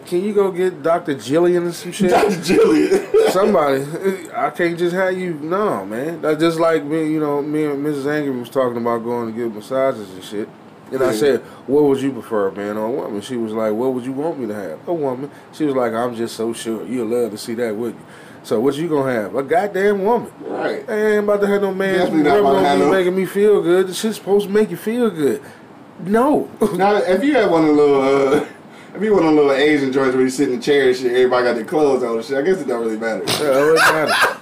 [0.06, 1.14] Can you go get Dr.
[1.14, 2.10] Jillian and some shit?
[2.10, 2.30] Dr.
[2.36, 3.30] Jillian.
[3.30, 3.84] Somebody,
[4.34, 5.34] I can't just have you.
[5.40, 6.20] No, man.
[6.20, 7.10] That's just like me.
[7.12, 8.06] You know, me and Mrs.
[8.06, 10.48] Angry was talking about going to get massages and shit.
[10.90, 13.94] And I said, "What would you prefer, man or a woman?" She was like, "What
[13.94, 15.30] would you want me to have?" A woman.
[15.52, 18.06] She was like, "I'm just so sure you'll love to see that, wouldn't you?"
[18.44, 19.34] So what you gonna have?
[19.36, 20.32] A goddamn woman.
[20.40, 20.88] right.
[20.88, 22.90] I ain't about to have no man Definitely not rubbing about to on have no-
[22.90, 23.86] making me feel good.
[23.86, 25.40] This shit's supposed to make you feel good.
[26.00, 26.50] No.
[26.74, 28.46] Now, if you had one of the little, uh,
[28.94, 30.96] if you one of the little Asian joints where you sit in the chair and
[30.96, 33.22] shit, everybody got their clothes on and shit, I guess it don't really matter.
[33.26, 34.38] Yeah, it matters.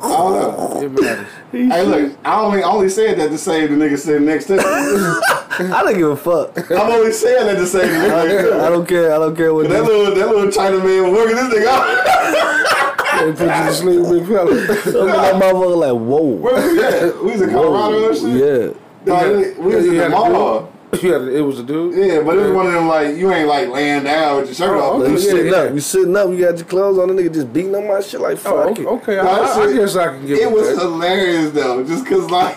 [0.00, 0.80] I don't know.
[0.82, 1.26] It matters.
[1.50, 4.62] Hey, look, I only only said that to save the nigga sitting next to me.
[4.64, 6.70] I don't give a fuck.
[6.70, 8.60] I'm only saying that to save the nigga next to me.
[8.60, 9.12] I don't care.
[9.12, 9.68] I don't care what.
[9.68, 12.64] That little, that little China man was working this nigga out.
[13.18, 14.54] They put you to sleep, big fella.
[14.54, 16.22] that motherfucker like whoa.
[16.24, 17.16] Where we at?
[17.24, 18.76] We was in Colorado and shit?
[18.76, 18.80] Yeah.
[19.06, 20.60] No, we- we was You in the had mall.
[20.92, 21.02] dude?
[21.02, 21.94] You had it was a dude.
[21.96, 24.54] Yeah, but it was one of them like, you ain't like laying down with your
[24.54, 25.02] shirt Oh, off.
[25.02, 25.10] okay.
[25.12, 25.58] You Yeah, sitting yeah.
[25.58, 25.74] up.
[25.74, 26.30] You sitting up.
[26.30, 27.14] You got your clothes on.
[27.14, 28.78] The nigga just beating on my shit like oh, fuck Oh, it.
[28.86, 28.86] okay.
[28.86, 29.18] okay.
[29.18, 30.80] I, I, I guess I can give It was that.
[30.82, 32.56] hilarious though, just cause like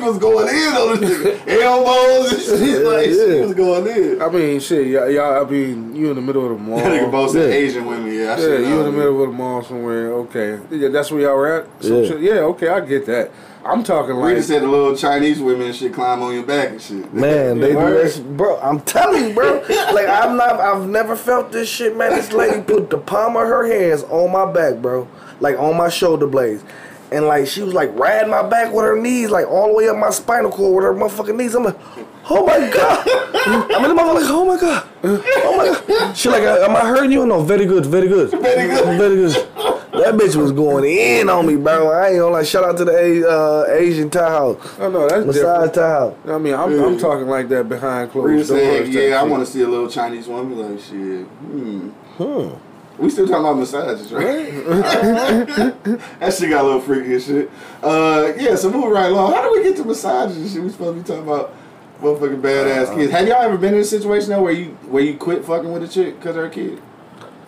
[0.00, 1.62] that was going in on this nigga.
[1.62, 2.84] Elbows and shit.
[2.86, 3.44] Like Yeah, shit yeah.
[3.46, 4.22] was going in.
[4.22, 6.78] I mean, shit, y'all, y'all, I mean, you in the middle of the mall.
[6.78, 7.42] That nigga both Yeah.
[7.42, 8.34] Asian women, yeah.
[8.34, 8.78] I Yeah, you know.
[8.80, 10.12] in the middle of the mall somewhere.
[10.12, 11.82] Okay, yeah, that's where y'all were at.
[11.82, 12.08] Some Yeah.
[12.08, 12.20] shit.
[12.20, 12.32] yeah.
[12.52, 13.30] Okay, I get that.
[13.62, 16.44] I'm talking We like just said the little Chinese women and shit climb on your
[16.44, 17.12] back and shit.
[17.12, 18.06] Man, they do Word.
[18.06, 18.36] that, shit.
[18.36, 18.58] bro.
[18.58, 19.62] I'm telling you, bro.
[19.92, 20.58] Like I'm not.
[20.60, 22.12] I've never felt this shit, man.
[22.12, 25.06] This lady put the palm of her hands on my back, bro.
[25.40, 26.62] Like on my shoulder blades,
[27.12, 29.88] and like she was like riding my back with her knees, like all the way
[29.88, 31.54] up my spinal cord with her motherfucking knees.
[31.54, 31.76] I'm like,
[32.30, 33.06] oh my god.
[33.72, 36.16] I'm in the motherfucker like, oh my god, oh my god.
[36.16, 37.26] She like, am I hurting you?
[37.26, 38.98] No, very good, very good, Very good.
[38.98, 39.46] very good.
[39.92, 41.90] That bitch was going in on me, bro.
[41.90, 42.46] I ain't gonna like.
[42.46, 45.74] Shout out to the uh, Asian Thai house, oh no, that's massage different.
[45.74, 46.14] Thai house.
[46.28, 48.62] I mean, I'm, I'm talking like that behind closed just doors.
[48.62, 50.58] said, type yeah, I want to see a little Chinese woman.
[50.58, 51.26] Like shit.
[51.26, 51.90] Hmm.
[53.00, 54.24] We still talking about massages, right?
[56.20, 57.50] that shit got a little freaky and shit.
[57.82, 59.32] Uh, yeah, so moving right along.
[59.32, 60.62] How do we get to massages and shit?
[60.62, 61.54] We supposed to be talking about
[62.02, 63.10] motherfucking badass kids.
[63.12, 65.82] Have y'all ever been in a situation though where you where you quit fucking with
[65.82, 66.80] a chick because of her kid?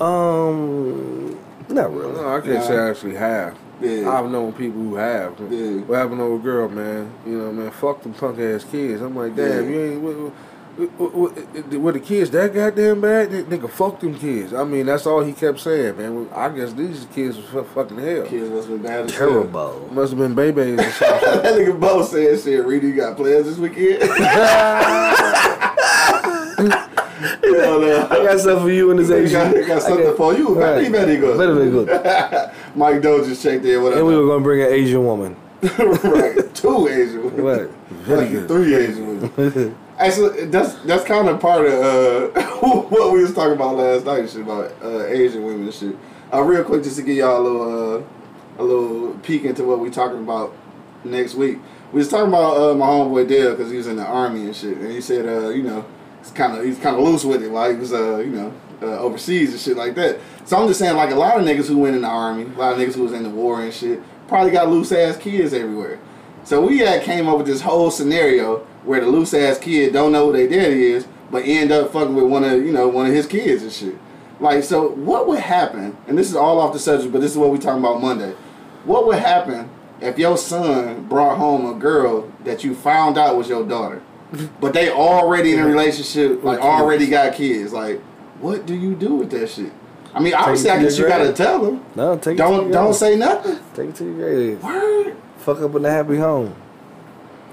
[0.01, 1.39] Um,
[1.69, 2.13] not really.
[2.13, 3.57] No, I can't say I actually have.
[3.81, 4.11] Yeah.
[4.11, 5.39] I've known people who have.
[5.51, 5.81] Yeah.
[5.81, 7.13] What happened to a girl, man?
[7.27, 9.03] You know, man, fuck them punk ass kids.
[9.03, 9.71] I'm like, damn, Yeah.
[9.71, 10.01] you ain't.
[10.01, 10.33] What, what, what,
[10.79, 13.33] Uh, uh, uh, were the kids that goddamn bad?
[13.33, 14.55] N- Nigga, fuck them kids.
[14.55, 16.29] I mean, that's all he kept saying, man.
[16.35, 18.25] I guess these kids was fu- fucking hell.
[18.27, 19.29] Kids must have been bad as hell.
[19.29, 19.89] Terrible.
[19.93, 21.21] Must have been babies or something.
[21.43, 22.65] that nigga Bo said shit.
[22.65, 24.03] Reedy, you got plans this weekend?
[26.63, 28.09] Hell no.
[28.11, 29.53] I got something for you in this I Asian.
[29.53, 30.55] got, I got something I got- for you.
[30.55, 31.37] Very, very good.
[31.37, 32.51] Very, very good.
[32.75, 33.83] Mike Doe just checked in.
[33.83, 35.37] What And we were gonna bring an Asian woman.
[35.63, 36.55] right.
[36.55, 37.45] Two Asian women.
[37.45, 37.69] Right.
[37.91, 38.49] Very good.
[38.49, 39.77] Three Asian women.
[40.03, 44.29] Actually, that's that's kind of part of uh, what we was talking about last night.
[44.29, 45.97] Shit about uh, Asian women and shit.
[46.33, 48.03] Uh, real quick, just to give y'all a little uh,
[48.59, 50.57] a little peek into what we talking about
[51.05, 51.59] next week.
[51.93, 54.57] We was talking about uh, my homeboy Dale because he was in the army and
[54.57, 55.85] shit, and he said, uh, you know,
[56.21, 58.53] it's kind of he's kind of loose with it, like he was, uh, you know,
[58.83, 60.19] uh, overseas and shit like that.
[60.47, 62.59] So I'm just saying, like a lot of niggas who went in the army, a
[62.59, 65.53] lot of niggas who was in the war and shit, probably got loose ass kids
[65.53, 66.01] everywhere.
[66.45, 70.13] So we had came up with this whole scenario where the loose ass kid don't
[70.13, 73.07] know who their daddy is, but end up fucking with one of you know one
[73.07, 73.95] of his kids and shit.
[74.41, 75.97] Like, so what would happen?
[76.09, 78.35] And this is all off the subject, but this is what we talking about Monday.
[78.85, 79.71] What would happen
[80.01, 84.03] if your son brought home a girl that you found out was your daughter,
[84.61, 87.73] but they already in a relationship, like already got kids?
[87.73, 88.01] Like,
[88.41, 89.73] what do you do with that shit?
[90.15, 91.85] I mean, obviously, I guess you gotta tell them.
[91.95, 92.97] No, take it Don't your don't grave.
[92.97, 93.59] say nothing.
[93.75, 94.63] Take it to your grave.
[94.65, 95.17] Word.
[95.43, 96.55] Fuck up in a happy home.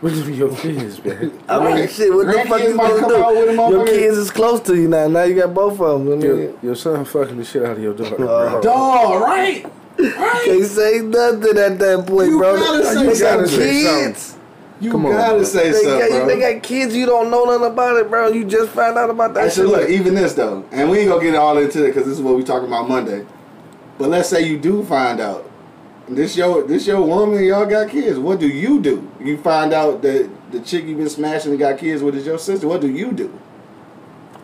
[0.02, 1.38] What is your kids, man?
[1.50, 1.90] I mean, Right.
[1.92, 2.14] shit.
[2.14, 3.54] What the fuck you might gonna come with do?
[3.54, 5.10] Your motherfucker- kids is close to you now.
[5.10, 6.22] Now you got both of them.
[6.22, 8.16] I Your, mean, your son fucking the shit out of your daughter.
[8.20, 8.50] Oh.
[8.52, 8.62] bro.
[8.62, 9.66] Dog, right?
[10.00, 10.42] Right.
[10.46, 12.26] can't say nothing at that point, bro.
[12.30, 12.56] You bro.
[12.56, 13.60] gotta say they got something.
[13.60, 14.36] kids.
[14.80, 15.44] You Come on, gotta bro.
[15.44, 16.26] say They something, got, bro.
[16.28, 16.96] they got kids.
[16.96, 18.30] You don't know nothing about it, bro.
[18.30, 19.80] You just found out about that Actually, shit.
[19.82, 22.22] look, even this though, and we ain't gonna get all into it because this is
[22.22, 23.26] what we talking about Monday.
[23.98, 25.49] But let's say you do find out
[26.10, 28.18] this your this your woman, y'all got kids.
[28.20, 29.10] What do you do?
[29.20, 32.40] You find out that the chick you been smashing and got kids with is your
[32.40, 32.68] sister.
[32.68, 33.32] What do you do?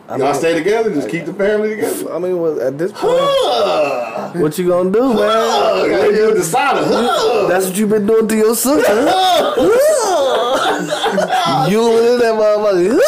[0.08, 0.94] Y'all mean- stay together.
[0.94, 2.14] Just keep the family together.
[2.14, 4.30] I mean, what, at this point, Huh.
[4.36, 5.16] what you gonna do, man?
[5.18, 5.84] Huh.
[6.10, 6.84] You decided.
[6.86, 7.46] Huh.
[7.48, 8.92] That's what you been doing to your sister.
[11.68, 13.00] you in that motherfucker.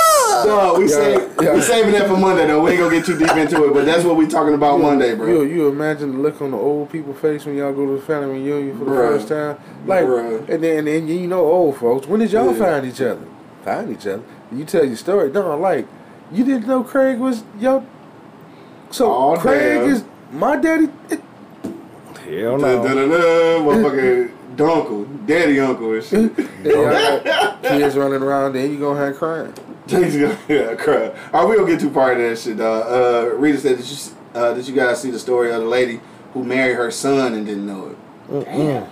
[0.49, 1.55] No, uh, we Yeah, save, yeah.
[1.55, 2.62] we saving that for Monday though.
[2.62, 5.14] We ain't gonna get too deep into it, but that's what we talking about Monday,
[5.14, 5.42] bro.
[5.42, 8.40] you imagine the look on the old people face when y'all go to the family
[8.40, 9.09] reunion for the Bruh.
[9.18, 10.49] first time, like, Bruh.
[10.49, 12.07] and then and then you know old folks.
[12.07, 12.59] When did y'all Yeah.
[12.59, 13.20] find each other?
[13.64, 14.22] Find each other.
[14.51, 15.30] You tell your story.
[15.30, 15.86] No, like
[16.32, 17.84] you didn't know Craig was yo.
[18.90, 19.90] So Craig damn.
[19.90, 20.88] is my daddy.
[21.11, 21.20] It,
[22.24, 26.36] Hell Da, da, da, da, motherfucking dunkle, daddy uncle and shit.
[26.62, 28.53] then y'all got kids running around.
[28.55, 29.53] Then you gonna have crying.
[29.89, 31.09] James gonna yeah, cry.
[31.32, 32.84] All right, we don't get too part of that shit, dog.
[32.86, 33.97] Uh, Rita said, did you,
[34.34, 36.01] uh, did you guys see the story of the lady
[36.34, 37.89] who married her son and didn't know
[38.30, 38.45] it?
[38.45, 38.86] Damn.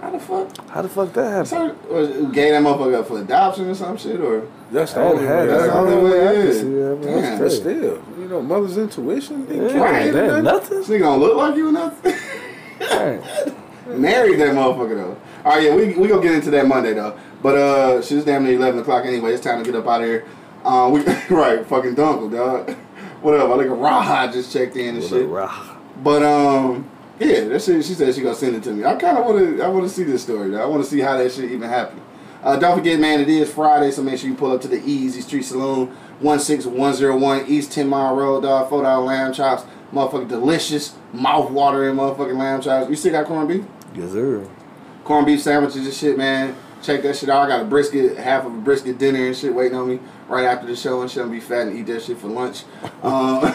[0.00, 0.68] How the fuck?
[0.68, 1.48] How the fuck that happened?
[1.48, 4.20] So, or who gave that motherfucker up for adoption or some shit?
[4.20, 5.28] Or That's the That only way.
[5.28, 6.60] had- that's That's the only way it I can is.
[6.60, 6.98] see that.
[7.02, 7.38] Damn.
[7.38, 9.46] But still, you know, mother's intuition.
[9.48, 10.10] Yeah, Right.
[10.12, 10.44] do nothing.
[10.44, 10.78] nothing.
[10.78, 12.14] This nigga don't look like you or nothing.
[12.80, 13.20] Right.
[13.86, 15.16] Married that motherfucker though.
[15.44, 17.16] All right, yeah, we we gonna get into that Monday though.
[17.42, 19.32] But uh, she's damn near eleven o'clock anyway.
[19.34, 20.24] It's time to get up out of here.
[20.64, 21.00] Um, we
[21.30, 22.70] right, fucking dunkle, dog.
[23.22, 25.28] Whatever, think a Raha just checked in and shit.
[25.28, 25.76] Rah.
[26.02, 26.90] But um,
[27.20, 27.84] yeah, that shit.
[27.84, 28.84] She said she gonna send it to me.
[28.84, 29.62] I kind of want to.
[29.62, 30.50] I want to see this story.
[30.50, 30.62] Though.
[30.62, 32.02] I want to see how that shit even happened.
[32.42, 34.82] Uh, don't forget, man, it is Friday, so make sure you pull up to the
[34.84, 35.88] Easy Street Saloon,
[36.18, 38.68] one six one zero one East Ten Mile Road, dog.
[38.68, 42.90] Four dollar lamb chops, motherfucking delicious, mouth watering motherfucking lamb chops.
[42.90, 43.64] You still got corned beef?
[43.94, 44.48] Yes, sir.
[45.04, 46.56] corned beef sandwiches and shit, man.
[46.82, 47.44] Check that shit out.
[47.44, 50.00] I got a brisket, half of a brisket dinner and shit waiting on me
[50.32, 51.22] right after the show and shit.
[51.22, 52.64] I'm be fat and eat that shit for lunch.
[53.02, 53.52] Um,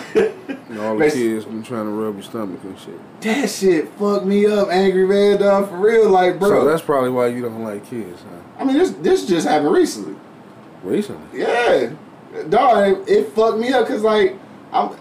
[0.69, 3.21] And all the kids been trying to rub your stomach and shit.
[3.21, 5.69] that shit fucked me up, angry man, dog.
[5.69, 6.49] For real, like, bro.
[6.49, 8.41] So that's probably why you don't like kids, huh?
[8.59, 10.15] I mean, this this just happened recently.
[10.83, 11.39] Recently.
[11.39, 11.93] Yeah,
[12.49, 13.07] dog.
[13.07, 14.37] It, it fucked me up because like
[14.73, 14.95] I'm,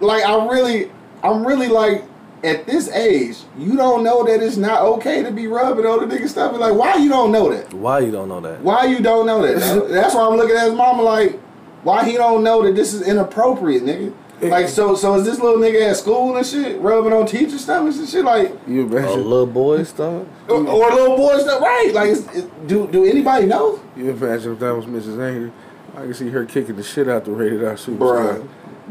[0.00, 0.90] like I really,
[1.24, 2.04] I'm really like
[2.44, 6.14] at this age, you don't know that it's not okay to be rubbing on the
[6.16, 6.52] nigga stuff.
[6.52, 7.72] And like, why you don't know that?
[7.74, 8.60] Why you don't know that?
[8.62, 9.88] Why you don't know that?
[9.90, 11.38] That's why I'm looking at his mama like,
[11.82, 14.12] why he don't know that this is inappropriate, nigga?
[14.40, 17.98] Like, so so is this little nigga at school and shit rubbing on teacher stomachs
[17.98, 20.24] and shit like, You A imagine, little boy stuff.
[20.48, 21.90] or, or little boy stuff, right?
[21.92, 23.80] Like, is, is- do do anybody know?
[23.96, 25.20] you imagine if that was Mrs.
[25.20, 25.50] Angry,
[25.96, 27.98] I can see her kicking the shit out the rated R superstar.
[27.98, 28.48] Bruh,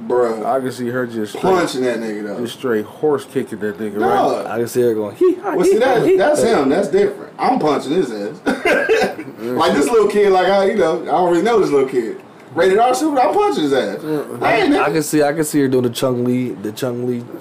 [0.07, 2.39] bruh, I can see her just straight, punching that nigga though.
[2.41, 4.45] just straight horse kicking that nigga, right?
[4.45, 5.15] I can see her going.
[5.15, 6.69] Hee ha, Well, see hee, ha, that hee, that's ha." him.
[6.69, 7.33] That's different.
[7.39, 8.39] I'm punching his ass.
[8.45, 12.21] like this little kid, like I, you know, I don't really know this little kid.
[12.53, 14.03] Rated R super, I'm punching his ass.
[14.03, 14.39] Uh-uh.
[14.41, 15.21] I ain't I can see.
[15.21, 16.49] I can see her doing the Chun Li.
[16.53, 17.19] The Chun Li.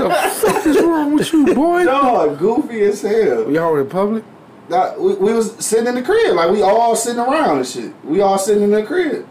[0.00, 1.84] What is wrong with you, boy?
[1.84, 3.50] Dog, goofy as hell.
[3.50, 4.24] Y'all in public?
[4.68, 7.92] Nah, we, we was sitting in the crib, like we all sitting around and shit.
[8.04, 9.26] We all sitting in the crib.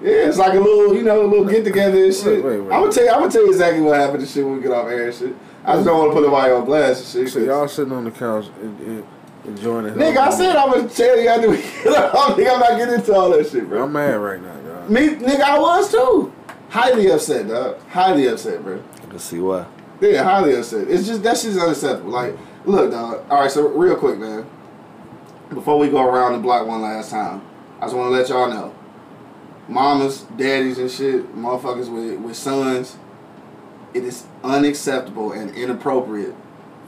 [0.00, 2.44] Yeah, it's like a little, you know, a little get together and shit.
[2.44, 2.72] Wait, wait, wait.
[2.74, 4.62] I'm gonna tell you, I'm gonna tell you exactly what happened and shit when we
[4.62, 5.34] get off air and shit.
[5.64, 7.32] I just don't want to put nobody on blast and shit.
[7.32, 9.04] So 'cause- y'all sitting on the couch and, and
[9.44, 9.94] enjoying it.
[9.96, 12.36] Nigga, I said I'm gonna tell you after we get off.
[12.36, 13.82] Nigga, I'm not getting into all that shit, bro.
[13.84, 14.88] I'm mad right now, y'all.
[14.88, 16.32] Me, nigga, I was too.
[16.68, 17.78] Highly upset, dog.
[17.88, 18.80] Highly upset, bro.
[19.02, 19.66] I can see why.
[20.00, 20.86] Yeah, highly upset.
[20.88, 22.10] It's just that shit's unacceptable.
[22.12, 22.36] Like,
[22.66, 23.24] look, dog.
[23.30, 24.46] All right, so real quick, man.
[25.50, 27.40] Before we go around the block one last time,
[27.80, 28.74] I just want to let y'all know,
[29.68, 32.96] mamas, daddies, and shit, motherfuckers with with sons,
[33.94, 36.34] it is unacceptable and inappropriate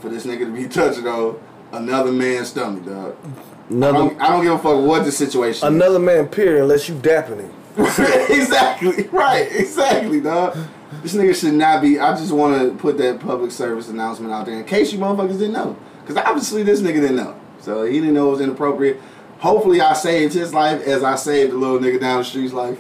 [0.01, 1.39] for this nigga to be touching on
[1.73, 3.17] another man's stomach, dog.
[3.25, 5.69] I Another don't, I don't give a fuck what the situation.
[5.69, 5.75] is.
[5.75, 6.27] another man.
[6.27, 6.63] Period.
[6.63, 7.53] Unless you dapping him.
[7.79, 9.05] exactly.
[9.09, 9.49] Right.
[9.53, 10.57] Exactly, dog.
[11.03, 12.01] This nigga should not be.
[12.01, 15.39] I just want to put that public service announcement out there in case you motherfuckers
[15.39, 15.77] didn't know.
[16.01, 17.39] Because obviously this nigga didn't know.
[17.61, 19.01] So he didn't know it was inappropriate.
[19.41, 22.79] Hopefully I saved his life as I saved the little nigga down the street's life.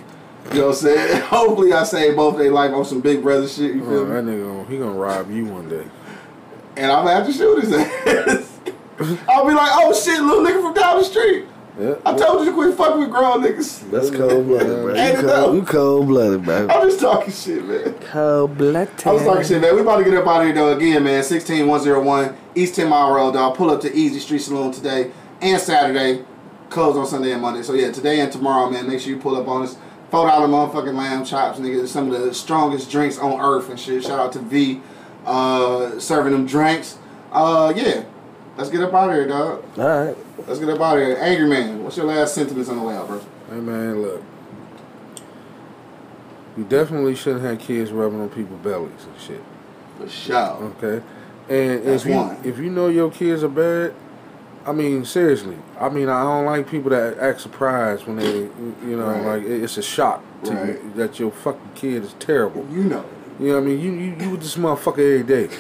[0.53, 1.23] You know what I'm saying?
[1.27, 3.75] Hopefully I saved both their life on some big brother shit.
[3.75, 4.15] You oh, feel Oh, me?
[4.15, 5.87] that nigga, he gonna rob you one day.
[6.77, 8.59] And I'm gonna have to shoot his ass.
[9.29, 11.47] I'll be like, oh shit, little nigga from down the street.
[11.79, 11.95] Yeah.
[12.05, 13.91] I told you to quit fucking with grown niggas.
[13.91, 14.95] That's cold blooded, bro.
[14.95, 16.69] You cold, you cold blooded, bro.
[16.69, 17.95] I'm just talking shit, man.
[18.11, 19.07] Cold blooded.
[19.07, 19.75] I was talking shit, man.
[19.75, 21.23] We about to get up out of here though again, man.
[21.23, 23.57] 16101 East 10 Mile Road, dog.
[23.57, 26.25] Pull up to Easy Street Saloon today and Saturday.
[26.71, 27.63] Closed on Sunday and Monday.
[27.63, 28.89] So yeah, today and tomorrow, man.
[28.89, 29.77] Make sure you pull up on us.
[30.11, 31.87] Four dollar motherfucking lamb chops, nigga.
[31.87, 34.03] Some of the strongest drinks on earth and shit.
[34.05, 34.81] Shout out to V,
[35.27, 36.99] uh, serving them drinks.
[37.33, 38.05] Uh, yeah.
[38.57, 39.65] Let's get up out of here, dog.
[39.79, 40.17] All right.
[40.47, 41.17] Let's get up out of here.
[41.21, 43.21] Angry man, what's your last sentiments on the way out, bro?
[43.49, 44.23] Hey man, look.
[46.57, 49.43] You definitely shouldn't have kids rubbing on people's bellies and shit.
[49.99, 50.75] For sure.
[50.83, 51.05] Okay.
[51.49, 52.37] And That's if you one.
[52.45, 53.95] if you know your kids are bad,
[54.71, 55.57] I mean seriously.
[55.81, 58.35] I mean I don't like people that act surprised when they
[58.89, 59.41] you know Right.
[59.41, 60.67] like it's a shock to Right.
[60.69, 62.65] you that your fucking kid is terrible.
[62.71, 63.05] You know.
[63.41, 63.81] You know what I mean?
[63.81, 65.49] You you, you with this motherfucker every day.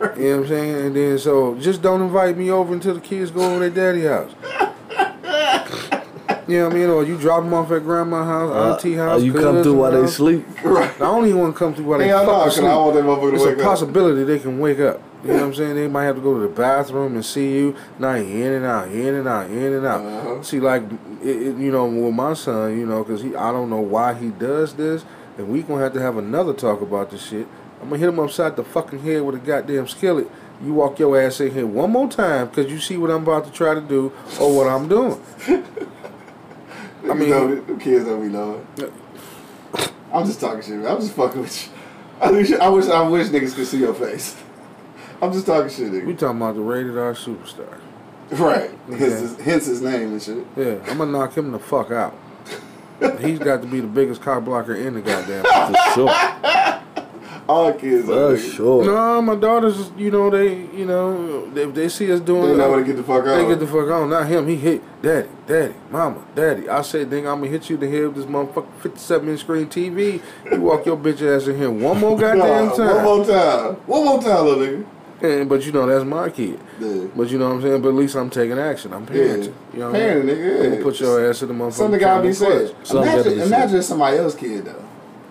[0.00, 0.86] You know what I'm saying?
[0.86, 4.02] And then so just don't invite me over until the kids go over their daddy
[4.06, 4.30] house.
[6.48, 6.88] You know what I mean?
[6.88, 9.20] Or you drop them off at grandma's house, auntie Or house.
[9.20, 10.44] Uh, you come through while they sleep.
[10.64, 10.90] Right.
[10.96, 12.68] I don't even want to come through while they Hell no, fucking 'cause sleep.
[12.68, 13.64] I want that motherfucker to It's wake a up.
[13.66, 15.00] possibility they can wake up.
[15.22, 15.76] You know what I'm saying?
[15.76, 17.76] They might have to go to the bathroom and see you.
[17.98, 20.00] Now you in and out, in and out, in and out.
[20.04, 20.42] Uh-huh.
[20.42, 20.82] See, like,
[21.22, 24.14] it, it, you know, with my son, you know, because he, I don't know why
[24.14, 25.04] he does this,
[25.38, 27.46] and we gonna have to have another talk about this shit.
[27.80, 30.28] I'm gonna hit him upside the fucking head with a goddamn skillet.
[30.60, 33.44] You walk your ass in here one more time because you see what I'm about
[33.44, 35.20] to try to do or what I'm doing.
[35.48, 38.66] I mean- mean, know, them kids don't be knowing.
[40.12, 40.84] I'm just talking shit.
[40.84, 41.72] I'm just fucking with you.
[42.20, 44.36] I wish, I wish, I wish niggas could see your face.
[45.22, 46.04] I'm just talking shit, Nigga.
[46.06, 47.78] We talking about the rated R superstar.
[48.32, 48.70] Right.
[48.88, 48.96] Yeah.
[48.96, 50.44] Hence, his, hence his name and shit.
[50.56, 52.14] Yeah, I'm gonna knock him the fuck out.
[53.20, 55.44] He's got to be the biggest cock blocker in the goddamn.
[55.74, 56.80] For sure.
[57.48, 58.06] All kids.
[58.06, 58.52] For nigga.
[58.56, 58.84] sure.
[58.84, 62.56] No, my daughters, you know, they, you know, if they see us doing They it,
[62.56, 63.36] know when to get the fuck out.
[63.36, 64.08] they get the fuck on.
[64.10, 64.46] Not him.
[64.46, 66.68] He hit daddy, daddy, mama, daddy.
[66.68, 69.40] I said, nigga, I'm gonna hit you in the head with this motherfucking 57 inch
[69.40, 70.22] screen TV.
[70.50, 73.04] You walk your bitch ass in here one more goddamn Nah, time.
[73.04, 73.74] One more time.
[73.86, 74.86] One more time, little nigga.
[75.22, 76.58] And, but you know, that's my kid.
[76.80, 77.04] Yeah.
[77.14, 77.82] But you know what I'm saying?
[77.82, 78.92] But at least I'm taking action.
[78.92, 79.08] I'm Yeah.
[79.08, 79.52] parenting.
[79.72, 80.36] You know what I Parenting, mean?
[80.36, 80.64] nigga.
[80.64, 81.72] I'm gonna put your ass in the motherfucker.
[81.72, 82.48] Something gotta be said.
[82.74, 82.88] Crush.
[82.88, 84.84] Something gotta Imagine, imagine somebody else's kid though.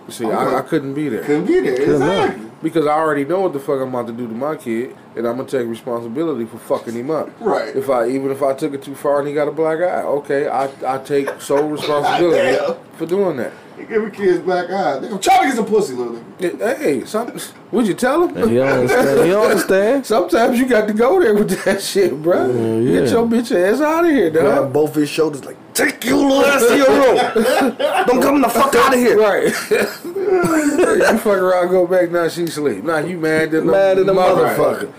[0.08, 1.22] See, I, I couldn't be there.
[1.22, 1.80] Couldn't be there.
[1.80, 2.46] Exactly.
[2.62, 5.26] Because I already know what the fuck I'm about to do to my kid, and
[5.26, 7.28] I'm gonna take responsibility for fucking him up.
[7.40, 7.74] Right.
[7.74, 10.02] If I even if I took it too far and he got a black eye,
[10.02, 13.52] okay, I I take sole responsibility for doing that.
[13.78, 15.02] You give your kids black eyes.
[15.02, 16.78] Nigga, I'm trying to get some pussy, little nigga.
[16.78, 17.36] Hey, some,
[17.70, 18.50] would you tell him?
[18.50, 19.26] You don't understand.
[19.26, 20.06] You don't understand?
[20.14, 22.46] Sometimes you got to go there with that shit, bro.
[22.80, 24.72] Yeah, Get your bitch ass out of here, Grab dog.
[24.72, 27.76] both his shoulders like, take your little ass to your room.
[28.06, 29.18] Don't come the fuck out of here.
[29.18, 29.44] Right.
[30.04, 32.10] you fuck around, go back.
[32.10, 32.84] Now she sleep.
[32.84, 34.92] Now you mad than Mad at the motherfucker.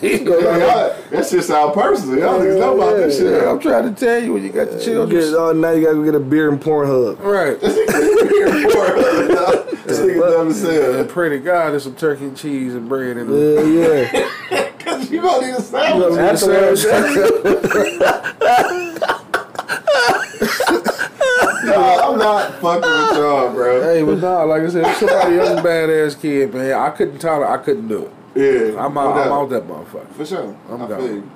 [0.00, 2.18] he go Yeah, down y'all, that shit sound personal.
[2.18, 3.40] Y'all niggas know about this shit.
[3.42, 5.20] Yeah, I'm trying to tell you when you got the children.
[5.20, 7.20] Get, oh, now you gotta go get a beer and Pornhub.
[7.20, 7.56] Right.
[9.80, 11.04] This nigga dumb as And hell.
[11.06, 13.66] pray to God there's some turkey and cheese and bread in there.
[13.66, 14.10] Yeah,
[14.52, 14.70] yeah.
[14.78, 16.18] Cause you gonna need a sandwich.
[16.18, 16.84] Afterwards,
[21.62, 21.76] No,
[22.12, 23.82] I'm not fucking with y'all, bro.
[23.82, 27.50] Hey, but nah, like I said, if somebody else badass kid, man, I couldn't tolerate.
[27.50, 28.12] I couldn't do it.
[28.74, 29.16] Yeah, I'm out.
[29.18, 30.10] I'm out that motherfucker.
[30.12, 30.56] For sure.
[30.70, 30.98] I'm I down.
[31.00, 31.30] feel you.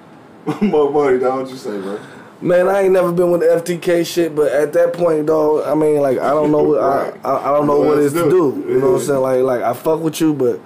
[0.70, 1.42] Monk Money, dog.
[1.42, 1.98] What you say, bro?
[2.44, 5.74] Man, I ain't never been with the FTK shit, but at that point, dog, I
[5.74, 7.20] mean, like, I don't know, what, I, Right.
[7.24, 8.64] I, I don't know What what it's to to do.
[8.68, 9.20] You know what I'm saying?
[9.20, 10.60] Like, like I fuck with you, but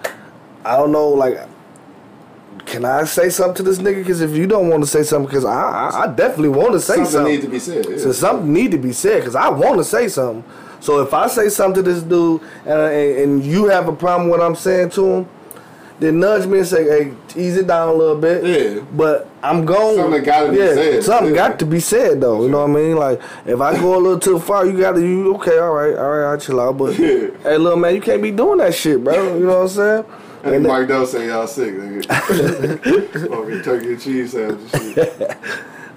[0.64, 1.38] I don't know, like,
[2.66, 3.98] can I say something to this nigga?
[3.98, 6.80] Because if you don't want to say something, because I, I, I definitely want to
[6.80, 7.32] say Something, something.
[7.32, 7.86] need to be said.
[7.88, 7.96] Yeah.
[7.98, 10.44] So something need to be said because I want to say something.
[10.80, 14.28] So if I say something to this dude and, and, and you have a problem
[14.28, 15.28] with what I'm saying to him,
[16.00, 18.82] then nudge me and say, "Hey, ease it down a little bit." Yeah.
[18.96, 19.96] But I'm going.
[19.96, 21.04] Something gotta be yeah, said.
[21.04, 21.48] Something Yeah.
[21.48, 22.42] got to be said though.
[22.42, 22.96] You know what I mean?
[22.96, 25.58] Like if I go a little too far, you gotta you okay?
[25.58, 26.78] All right, all right, I'll chill out.
[26.78, 27.28] But Yeah.
[27.42, 29.36] hey, little man, you can't be doing that shit, bro.
[29.36, 30.04] You know what I'm saying?
[30.44, 32.06] And And Mike Doe say y'all sick, nigga.
[33.28, 34.98] Fucking turkey and cheese sandwich.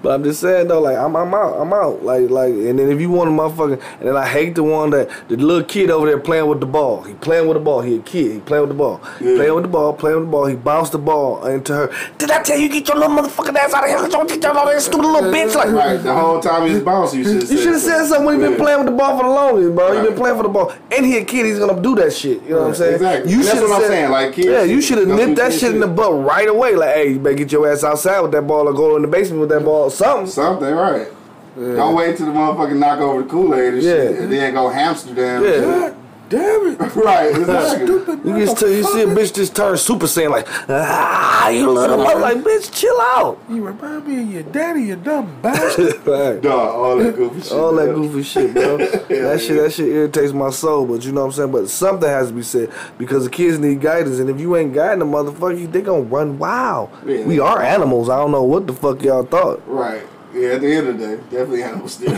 [0.02, 2.02] But I'm just saying though, like I'm, I'm out, I'm out.
[2.04, 4.90] Like, like, and then if you want a motherfucker, and then I hate the one
[4.90, 7.02] that the little kid over there playing with the ball.
[7.02, 7.80] He playing with the ball.
[7.82, 8.32] He a kid.
[8.32, 9.00] He playing with the ball.
[9.20, 9.36] Yeah.
[9.36, 9.92] Playing with the ball.
[9.94, 10.46] Playing with the ball.
[10.46, 11.90] He bounced the ball into her.
[12.18, 14.08] Did I tell you get your little motherfucking ass out of here?
[14.08, 15.54] Don't get your little stupid little bitch.
[15.54, 18.26] Like, Right, the whole time he's bouncing, you should have you should have said something
[18.26, 20.00] when he been playing with the ball for the longest, bro.
[20.02, 21.46] He been playing for the ball, and he a kid.
[21.46, 22.42] He's gonna do that shit.
[22.42, 22.94] You know what I'm saying?
[22.94, 23.30] Exactly.
[23.32, 25.72] You That's what I'm said- saying, like, kids yeah, you should have nipped that shit
[25.74, 26.74] in the butt right away.
[26.74, 29.08] Like, hey, you better get your ass outside with that ball or go in the
[29.08, 29.90] basement with that ball.
[29.92, 30.26] Something.
[30.26, 31.08] Something, right.
[31.56, 35.44] Don't wait till the motherfucker knock over the Kool-Aid and shit, and then go Amsterdam.
[35.44, 35.94] Yeah.
[36.32, 36.80] Damn it.
[36.96, 37.86] right, exactly.
[37.86, 41.98] You just tell, you see a bitch just turn super saiyan like ah you little
[41.98, 43.38] mother like bitch chill out.
[43.50, 45.92] You remind me of your daddy, you dumb bastard.
[46.12, 46.40] Right.
[46.40, 47.52] Dog, all that goofy shit.
[47.52, 48.76] All that goofy shit, bro.
[48.78, 50.86] that shit, that shit irritates my soul.
[50.86, 51.52] But you know what I'm saying.
[51.52, 54.72] But something has to be said because the kids need guidance, and if you ain't
[54.72, 56.90] guiding the motherfucker, they gonna run wild.
[57.06, 57.24] Yeah.
[57.24, 58.08] We are animals.
[58.08, 59.62] I don't know what the fuck y'all thought.
[59.66, 60.02] Right.
[60.34, 62.14] Yeah, at the end of the day, definitely animal still.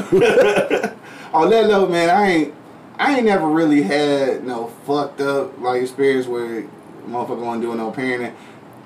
[1.34, 2.54] On that note, man, I ain't
[2.99, 6.62] I ain't never really had no fucked up like experience where
[7.07, 8.34] motherfucker wasn't doing no parenting.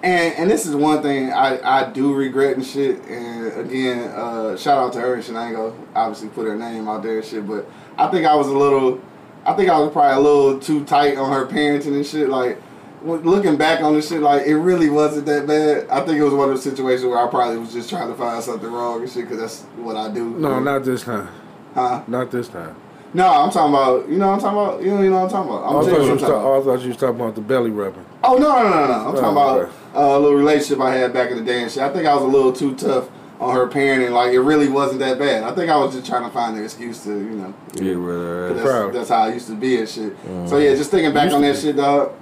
[0.03, 3.05] And and this is one thing I, I do regret and shit.
[3.07, 5.35] And again, uh, shout out to her and shit.
[5.35, 8.35] I ain't gonna obviously put her name out there and shit, but I think I
[8.35, 9.01] was a little
[9.45, 12.29] I think I was probably a little too tight on her parenting and shit.
[12.29, 12.61] Like
[13.03, 15.89] looking back on this shit, like it really wasn't that bad.
[15.89, 18.15] I think it was one of those situations where I probably was just trying to
[18.15, 20.31] find something wrong and shit because that's what I do.
[20.31, 21.29] No, not this time.
[21.75, 22.03] Huh?
[22.07, 22.77] Not this time.
[23.15, 24.09] No, I'm talking about.
[24.09, 24.83] You know I'm talking about.
[24.83, 25.65] You know, you know I'm talking about.
[25.65, 26.61] I'm I, thought you you was ta- talking about.
[26.61, 28.05] I thought you was talking about the belly rubbing.
[28.23, 28.93] Oh no no no no!
[29.09, 29.73] I'm talking Oh, about okay.
[29.95, 31.83] uh, a little relationship I had back in the day and shit.
[31.83, 33.09] I think I was a little too tough
[33.41, 34.11] on her parenting.
[34.11, 35.43] Like it really wasn't that bad.
[35.45, 37.55] I think I was just trying to find an excuse to you know.
[37.75, 38.55] Yeah, brother.
[38.55, 38.93] That's, Proud.
[38.93, 40.15] that's how I used to be and shit.
[40.47, 42.13] So yeah, just thinking back on that shit, dog.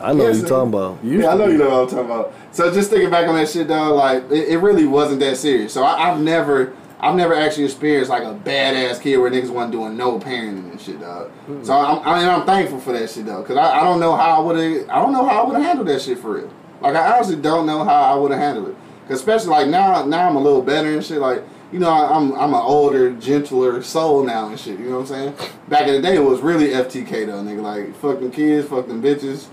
[0.00, 1.04] I know Yes, what you're talking about.
[1.04, 2.32] You Yeah, I know to you know what I'm talking about.
[2.52, 5.74] So just thinking back on that shit, dog, like it, it really wasn't that serious.
[5.74, 6.72] So I, I've never,
[7.02, 10.80] I've never actually experienced like a badass kid where niggas wasn't doing no parenting and
[10.80, 11.30] shit, dog.
[11.62, 14.14] So I'm, I mean, I'm thankful for that shit, though, because I, I don't know
[14.16, 16.34] how I would have, I don't know how I would have handled that shit for
[16.34, 16.52] real.
[16.80, 18.76] Like I honestly don't know how I would have handled it,
[19.08, 21.42] 'Cause especially like now, now I'm a little better and shit, like.
[21.72, 24.80] You know, I- I'm I'm an older, gentler soul now and shit.
[24.80, 25.34] You know what I'm saying?
[25.68, 27.62] Back in the day, it was really FTK though, nigga.
[27.62, 29.46] Like fucking kids, fucking bitches,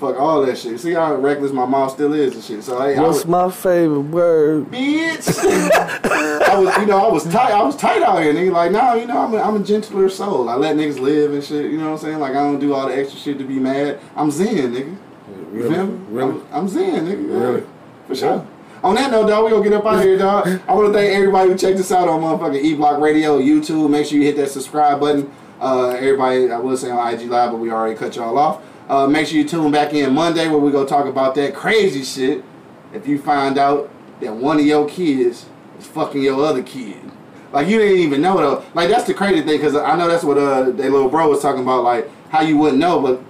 [0.00, 0.80] fuck all that shit.
[0.80, 2.64] See how reckless my mom still is and shit.
[2.64, 4.66] So hey, I What's was, my favorite word?
[4.70, 5.28] bitch.
[6.42, 7.52] I was, you know, I was tight.
[7.52, 8.52] I was tight out here, nigga.
[8.52, 10.48] Like, now, you know, I'm a, I'm a gentler soul.
[10.48, 11.70] I let niggas live and shit.
[11.70, 12.18] You know what I'm saying?
[12.18, 14.00] Like, I don't do all the extra shit to be mad.
[14.16, 14.96] I'm zen, nigga.
[14.96, 14.96] You
[15.52, 15.74] Really?
[15.74, 15.98] feel me?
[16.10, 16.30] Really?
[16.32, 17.40] I'm, I'm zen, nigga.
[17.40, 17.62] Really?
[18.06, 18.46] For sure.
[18.82, 20.46] On that note, dog, we gonna get up out of here, dog.
[20.66, 23.90] I want to thank everybody who checked us out on motherfucking E Block Radio, YouTube.
[23.90, 25.30] Make sure you hit that subscribe button.
[25.60, 28.62] Uh, everybody, I will say on IG Live, but we already cut y'all off.
[28.90, 32.02] Uh, make sure you tune back in Monday where we gonna talk about that crazy
[32.02, 32.42] shit.
[32.92, 33.88] If you find out
[34.20, 35.46] that one of your kids
[35.78, 37.00] is fucking your other kid,
[37.52, 38.64] like you didn't even know though.
[38.74, 41.40] Like that's the crazy thing because I know that's what uh, their little bro was
[41.40, 43.22] talking about, like how you wouldn't know, but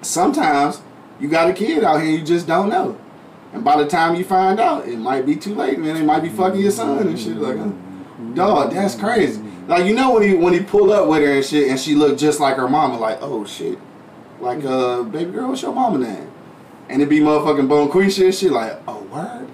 [0.00, 0.80] sometimes
[1.18, 2.96] you got a kid out here you just don't know.
[3.52, 5.96] And by the time you find out, it might be too late, man.
[5.96, 7.36] It might be fucking your son and shit.
[7.36, 7.70] Like, uh,
[8.34, 9.42] dog, that's crazy.
[9.66, 11.96] Like, you know when he when he pulled up with her and shit, and she
[11.96, 12.96] looked just like her mama.
[12.96, 13.76] Like, oh shit,
[14.44, 16.30] like, uh, baby girl, what's your mama name?
[16.88, 18.52] And it be motherfucking Bone Quisha and shit.
[18.52, 19.48] Like, oh word.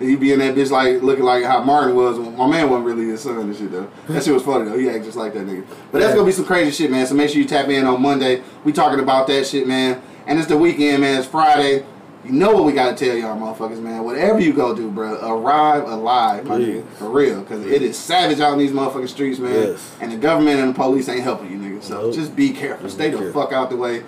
[0.00, 2.18] And he be in that bitch like looking like how Martin was.
[2.18, 3.90] My man wasn't really his son and shit though.
[4.06, 4.78] That shit was funny though.
[4.78, 5.66] He act just like that nigga.
[5.90, 7.04] But that's gonna be some crazy shit, man.
[7.06, 8.42] So make sure you tap in on Monday.
[8.64, 10.00] We talking about that shit, man.
[10.28, 11.18] And it's the weekend, man.
[11.18, 11.84] It's Friday.
[12.24, 14.04] You know what we gotta tell y'all, motherfuckers, man.
[14.04, 18.40] Whatever you go do, bro, arrive alive, my nigga, for real, because it is savage
[18.40, 19.52] out in these motherfucking streets, man.
[19.54, 19.96] Yes.
[20.00, 21.82] And the government and the police ain't helping you, nigga.
[21.82, 22.14] So Nope.
[22.14, 22.88] just be careful.
[22.90, 23.42] Stay the careful.
[23.42, 24.02] fuck out the way.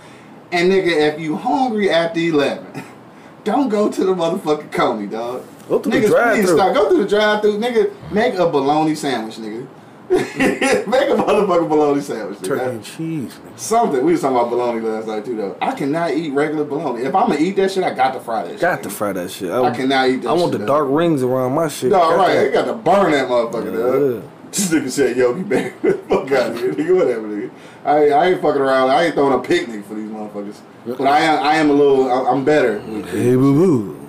[0.53, 2.83] And nigga, if you hungry after eleven,
[3.45, 5.45] don't go to the motherfucking Coney, dog.
[5.69, 6.57] Go to the Niggas, please drive-thru.
[6.57, 6.75] stop.
[6.75, 8.11] Go to the drive-thru, nigga.
[8.13, 9.67] Make a bologna sandwich, nigga.
[10.11, 12.45] make a motherfucking bologna sandwich, nigga.
[12.49, 13.39] Turkey and cheese.
[13.45, 13.57] man.
[13.57, 14.05] Something.
[14.05, 15.57] We was talking about bologna last night too, though.
[15.63, 17.03] I cannot eat regular bologna.
[17.05, 18.61] If I'm gonna eat that shit, I got to fry that shit.
[18.61, 18.83] Got nigga.
[18.83, 19.53] to fry that shit.
[19.53, 20.67] I cannot eat that I want shit, the dog.
[20.67, 21.93] dark rings around my shit.
[21.93, 22.35] No, Got right.
[22.35, 22.45] that.
[22.47, 24.17] They got to burn that motherfucker, Yeah.
[24.21, 24.31] dog.
[24.51, 25.75] This nigga said, yo, you back.
[25.81, 26.97] Fuck out of here, nigga.
[26.97, 27.51] Whatever, nigga.
[27.85, 28.91] I, I ain't fucking around.
[28.91, 29.95] I ain't throwing a picnic for
[30.33, 30.61] motherfuckers.
[30.87, 32.81] But I am I am a little, I'm better.
[32.81, 34.01] Hey, boo boo.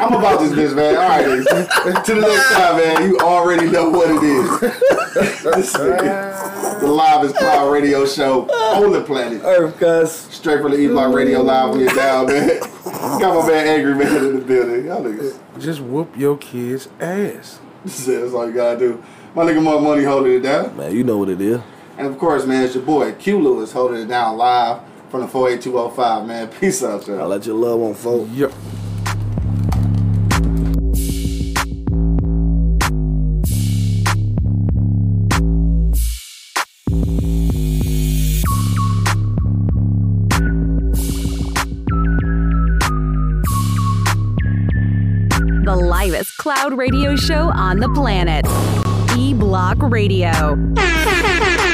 [0.00, 0.96] I'm about this bitch, man.
[0.96, 3.08] All right, to the next time, man.
[3.08, 4.60] You already know what it is.
[5.44, 9.42] this the Live is Cloud radio show on the planet.
[9.44, 10.10] Earth, cuz.
[10.10, 12.58] Straight from the E Block Radio Live when you're down, man.
[12.84, 14.86] Got my man Angry Man in the building.
[14.86, 15.38] Y'all niggas.
[15.60, 17.60] Just whoop your kid's ass.
[17.84, 19.04] That's all you gotta do.
[19.36, 20.76] My nigga Monk Money holding it down.
[20.76, 21.60] Man, you know what it is.
[21.96, 24.80] And of course, man, it's your boy Q Lewis holding it down live
[25.14, 26.48] from the 48205, man.
[26.60, 27.28] Peace out, I y'all.
[27.28, 28.28] let your love on folk.
[28.32, 28.50] Yup.
[45.64, 48.44] The livest cloud radio show on the planet.
[49.16, 50.74] E Block Radio.